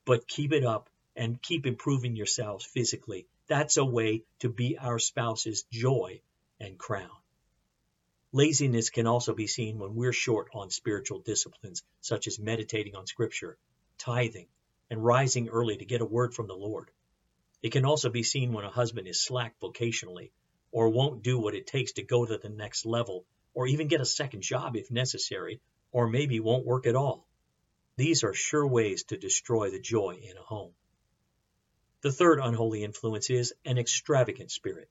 but 0.05 0.27
keep 0.27 0.53
it 0.53 0.63
up 0.63 0.91
and 1.15 1.41
keep 1.41 1.65
improving 1.65 2.15
yourselves 2.15 2.63
physically. 2.63 3.25
That's 3.47 3.77
a 3.77 3.85
way 3.85 4.25
to 4.39 4.49
be 4.49 4.77
our 4.77 4.99
spouse's 4.99 5.63
joy 5.71 6.21
and 6.59 6.77
crown. 6.77 7.09
Laziness 8.31 8.91
can 8.91 9.07
also 9.07 9.33
be 9.33 9.47
seen 9.47 9.79
when 9.79 9.95
we're 9.95 10.13
short 10.13 10.49
on 10.53 10.69
spiritual 10.69 11.19
disciplines, 11.19 11.83
such 12.01 12.27
as 12.27 12.37
meditating 12.37 12.95
on 12.95 13.07
Scripture, 13.07 13.57
tithing, 13.97 14.47
and 14.89 15.03
rising 15.03 15.49
early 15.49 15.77
to 15.77 15.85
get 15.85 16.01
a 16.01 16.05
word 16.05 16.33
from 16.33 16.47
the 16.47 16.55
Lord. 16.55 16.91
It 17.61 17.71
can 17.71 17.85
also 17.85 18.09
be 18.09 18.23
seen 18.23 18.53
when 18.53 18.65
a 18.65 18.69
husband 18.69 19.07
is 19.07 19.21
slack 19.21 19.59
vocationally, 19.59 20.31
or 20.71 20.89
won't 20.89 21.23
do 21.23 21.39
what 21.39 21.55
it 21.55 21.67
takes 21.67 21.93
to 21.93 22.03
go 22.03 22.25
to 22.25 22.37
the 22.37 22.49
next 22.49 22.85
level, 22.85 23.25
or 23.53 23.67
even 23.67 23.87
get 23.87 24.01
a 24.01 24.05
second 24.05 24.41
job 24.41 24.75
if 24.75 24.91
necessary, 24.91 25.59
or 25.91 26.07
maybe 26.07 26.39
won't 26.39 26.65
work 26.65 26.85
at 26.85 26.95
all. 26.95 27.27
These 27.95 28.23
are 28.23 28.33
sure 28.33 28.67
ways 28.67 29.03
to 29.05 29.17
destroy 29.17 29.71
the 29.71 29.79
joy 29.79 30.19
in 30.21 30.37
a 30.37 30.43
home. 30.43 30.73
The 32.01 32.11
third 32.11 32.39
unholy 32.39 32.83
influence 32.83 33.31
is 33.31 33.53
an 33.65 33.79
extravagant 33.79 34.51
spirit. 34.51 34.89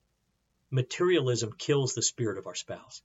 Materialism 0.70 1.52
kills 1.52 1.94
the 1.94 2.02
spirit 2.02 2.38
of 2.38 2.48
our 2.48 2.56
spouse. 2.56 3.02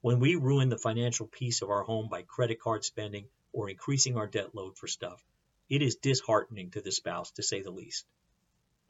When 0.00 0.20
we 0.20 0.36
ruin 0.36 0.70
the 0.70 0.78
financial 0.78 1.26
peace 1.26 1.60
of 1.60 1.68
our 1.68 1.82
home 1.82 2.08
by 2.08 2.22
credit 2.22 2.58
card 2.58 2.82
spending 2.82 3.28
or 3.52 3.68
increasing 3.68 4.16
our 4.16 4.26
debt 4.26 4.54
load 4.54 4.78
for 4.78 4.88
stuff, 4.88 5.22
it 5.68 5.82
is 5.82 5.96
disheartening 5.96 6.70
to 6.70 6.80
the 6.80 6.92
spouse, 6.92 7.30
to 7.32 7.42
say 7.42 7.62
the 7.62 7.70
least. 7.70 8.06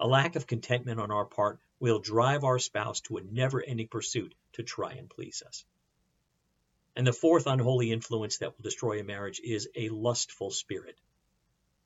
A 0.01 0.07
lack 0.07 0.37
of 0.37 0.47
contentment 0.47 1.01
on 1.01 1.11
our 1.11 1.25
part 1.25 1.61
will 1.79 2.01
drive 2.01 2.45
our 2.45 2.59
spouse 2.59 3.01
to 3.03 3.19
a 3.19 3.23
never 3.23 3.63
ending 3.63 3.89
pursuit 3.89 4.35
to 4.55 4.63
try 4.63 4.93
and 4.93 5.09
please 5.09 5.43
us. 5.47 5.65
And 6.97 7.07
the 7.07 7.13
fourth 7.13 7.47
unholy 7.47 7.93
influence 7.93 8.39
that 8.39 8.57
will 8.57 8.63
destroy 8.63 9.01
a 9.01 9.05
marriage 9.05 9.41
is 9.41 9.69
a 9.75 9.89
lustful 9.89 10.51
spirit. 10.51 10.99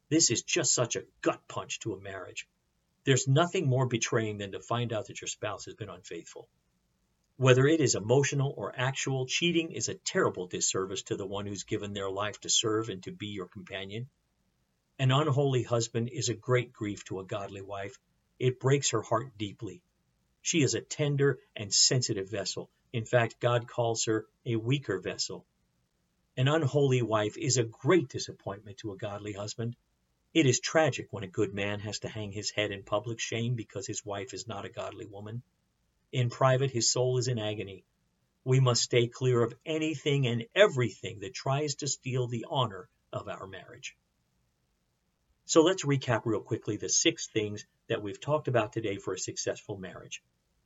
This 0.09 0.31
is 0.31 0.42
just 0.42 0.72
such 0.72 0.96
a 0.96 1.05
gut 1.20 1.40
punch 1.49 1.81
to 1.81 1.94
a 1.94 2.01
marriage. 2.01 2.49
There's 3.05 3.29
nothing 3.29 3.68
more 3.68 3.87
betraying 3.87 4.38
than 4.38 4.53
to 4.53 4.61
find 4.61 4.92
out 4.92 5.07
that 5.07 5.20
your 5.20 5.29
spouse 5.29 5.66
has 5.66 5.75
been 5.75 5.88
unfaithful. 5.88 6.49
Whether 7.37 7.66
it 7.66 7.81
is 7.81 7.94
emotional 7.94 8.55
or 8.57 8.72
actual, 8.75 9.27
cheating 9.27 9.72
is 9.72 9.88
a 9.88 9.94
terrible 9.94 10.46
disservice 10.46 11.03
to 11.05 11.16
the 11.16 11.27
one 11.27 11.46
who's 11.46 11.64
given 11.64 11.92
their 11.92 12.11
life 12.11 12.40
to 12.40 12.49
serve 12.49 12.88
and 12.88 13.03
to 13.03 13.12
be 13.12 13.27
your 13.27 13.46
companion. 13.46 14.09
An 14.98 15.11
unholy 15.11 15.62
husband 15.62 16.09
is 16.09 16.30
a 16.30 16.35
great 16.35 16.72
grief 16.72 17.04
to 17.04 17.20
a 17.20 17.24
godly 17.26 17.61
wife. 17.61 17.98
It 18.38 18.59
breaks 18.59 18.90
her 18.90 19.02
heart 19.02 19.37
deeply. 19.37 19.82
She 20.40 20.62
is 20.62 20.74
a 20.74 20.80
tender 20.80 21.38
and 21.54 21.72
sensitive 21.72 22.30
vessel. 22.30 22.70
In 22.94 23.04
fact, 23.04 23.38
God 23.38 23.68
calls 23.68 24.06
her 24.06 24.26
a 24.46 24.56
weaker 24.56 24.98
vessel. 24.98 25.44
An 26.35 26.48
unholy 26.48 27.02
wife 27.02 27.37
is 27.37 27.59
a 27.59 27.64
great 27.64 28.09
disappointment 28.09 28.78
to 28.78 28.92
a 28.92 28.96
godly 28.96 29.35
husband. 29.35 29.76
It 30.32 30.46
is 30.46 30.61
tragic 30.61 31.12
when 31.12 31.24
a 31.24 31.28
good 31.28 31.52
man 31.52 31.80
has 31.80 31.98
to 31.98 32.09
hang 32.09 32.32
his 32.32 32.50
head 32.50 32.70
in 32.70 32.82
public 32.82 33.20
shame 33.20 33.54
because 33.54 33.87
his 33.87 34.02
wife 34.02 34.32
is 34.32 34.46
not 34.46 34.64
a 34.64 34.70
godly 34.70 35.04
woman. 35.04 35.42
In 36.11 36.30
private, 36.30 36.70
his 36.70 36.90
soul 36.90 37.18
is 37.18 37.28
in 37.28 37.38
agony. 37.38 37.85
We 38.44 38.61
must 38.61 38.82
stay 38.82 39.09
clear 39.09 39.42
of 39.42 39.54
anything 39.66 40.26
and 40.26 40.46
everything 40.54 41.18
that 41.20 41.35
tries 41.35 41.74
to 41.76 41.87
steal 41.87 42.28
the 42.28 42.46
honor 42.48 42.88
of 43.12 43.28
our 43.28 43.46
marriage. 43.46 43.94
So 45.48 45.62
let's 45.62 45.85
recap 45.85 46.22
real 46.24 46.40
quickly 46.40 46.76
the 46.76 46.88
six 46.88 47.28
things 47.28 47.64
that 47.88 48.02
we've 48.02 48.20
talked 48.20 48.48
about 48.48 48.72
today 48.72 48.96
for 48.96 49.14
a 49.14 49.18
successful 49.18 49.78
marriage. 49.78 50.20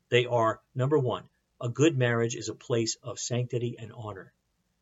They 0.09 0.25
are 0.25 0.63
number 0.75 0.99
one, 0.99 1.25
a 1.61 1.69
good 1.69 1.99
marriage 1.99 2.35
is 2.35 2.49
a 2.49 2.55
place 2.55 2.97
of 3.03 3.19
sanctity 3.19 3.77
and 3.79 3.93
honor. 3.93 4.33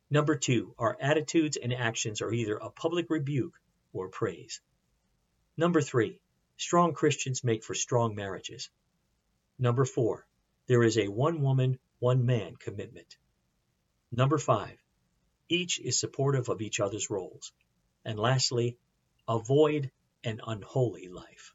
Number 0.08 0.36
two, 0.36 0.72
our 0.78 0.96
attitudes 1.00 1.56
and 1.56 1.74
actions 1.74 2.22
are 2.22 2.32
either 2.32 2.56
a 2.56 2.70
public 2.70 3.10
rebuke 3.10 3.58
or 3.92 4.08
praise. 4.08 4.60
Number 5.56 5.80
three, 5.80 6.20
strong 6.56 6.94
Christians 6.94 7.42
make 7.42 7.64
for 7.64 7.74
strong 7.74 8.14
marriages. 8.14 8.70
Number 9.58 9.84
four, 9.84 10.28
there 10.68 10.84
is 10.84 10.96
a 10.96 11.08
one 11.08 11.42
woman, 11.42 11.76
one 11.98 12.24
man 12.24 12.54
commitment. 12.54 13.16
Number 14.12 14.38
five, 14.38 14.78
each 15.48 15.80
is 15.80 15.98
supportive 15.98 16.48
of 16.48 16.62
each 16.62 16.78
other's 16.78 17.10
roles. 17.10 17.52
And 18.04 18.16
lastly, 18.16 18.78
avoid 19.28 19.90
an 20.24 20.40
unholy 20.46 21.08
life. 21.08 21.54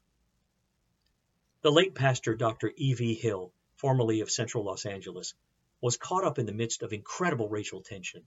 The 1.62 1.72
late 1.72 1.94
pastor 1.94 2.36
Dr. 2.36 2.72
E.V. 2.76 3.14
Hill, 3.14 3.52
formerly 3.74 4.20
of 4.20 4.30
Central 4.30 4.62
Los 4.64 4.86
Angeles, 4.86 5.34
was 5.80 5.96
caught 5.96 6.24
up 6.24 6.38
in 6.38 6.46
the 6.46 6.52
midst 6.52 6.82
of 6.82 6.92
incredible 6.92 7.48
racial 7.48 7.82
tension. 7.82 8.26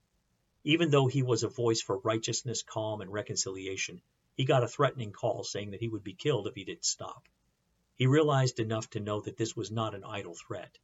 Even 0.64 0.90
though 0.90 1.06
he 1.06 1.22
was 1.22 1.44
a 1.44 1.48
voice 1.48 1.80
for 1.80 1.98
righteousness, 1.98 2.62
calm, 2.62 3.00
and 3.00 3.10
reconciliation, 3.10 4.02
he 4.36 4.44
got 4.44 4.62
a 4.62 4.68
threatening 4.68 5.12
call 5.12 5.44
saying 5.44 5.70
that 5.70 5.80
he 5.80 5.88
would 5.88 6.04
be 6.04 6.14
killed 6.14 6.46
if 6.46 6.54
he 6.54 6.64
didn't 6.64 6.84
stop. 6.84 7.26
He 7.96 8.06
realized 8.06 8.60
enough 8.60 8.90
to 8.90 9.00
know 9.00 9.22
that 9.22 9.38
this 9.38 9.56
was 9.56 9.70
not 9.70 9.94
an 9.94 10.04
idle 10.04 10.34
threat. 10.34 10.78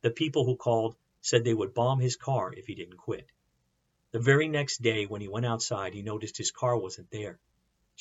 The 0.00 0.10
people 0.10 0.44
who 0.44 0.56
called 0.56 0.96
said 1.20 1.44
they 1.44 1.54
would 1.54 1.72
bomb 1.72 2.00
his 2.00 2.16
car 2.16 2.52
if 2.52 2.66
he 2.66 2.74
didn't 2.74 2.96
quit. 2.96 3.30
The 4.10 4.18
very 4.18 4.48
next 4.48 4.82
day, 4.82 5.06
when 5.06 5.20
he 5.20 5.28
went 5.28 5.46
outside, 5.46 5.94
he 5.94 6.02
noticed 6.02 6.36
his 6.36 6.50
car 6.50 6.76
wasn't 6.76 7.10
there. 7.10 7.38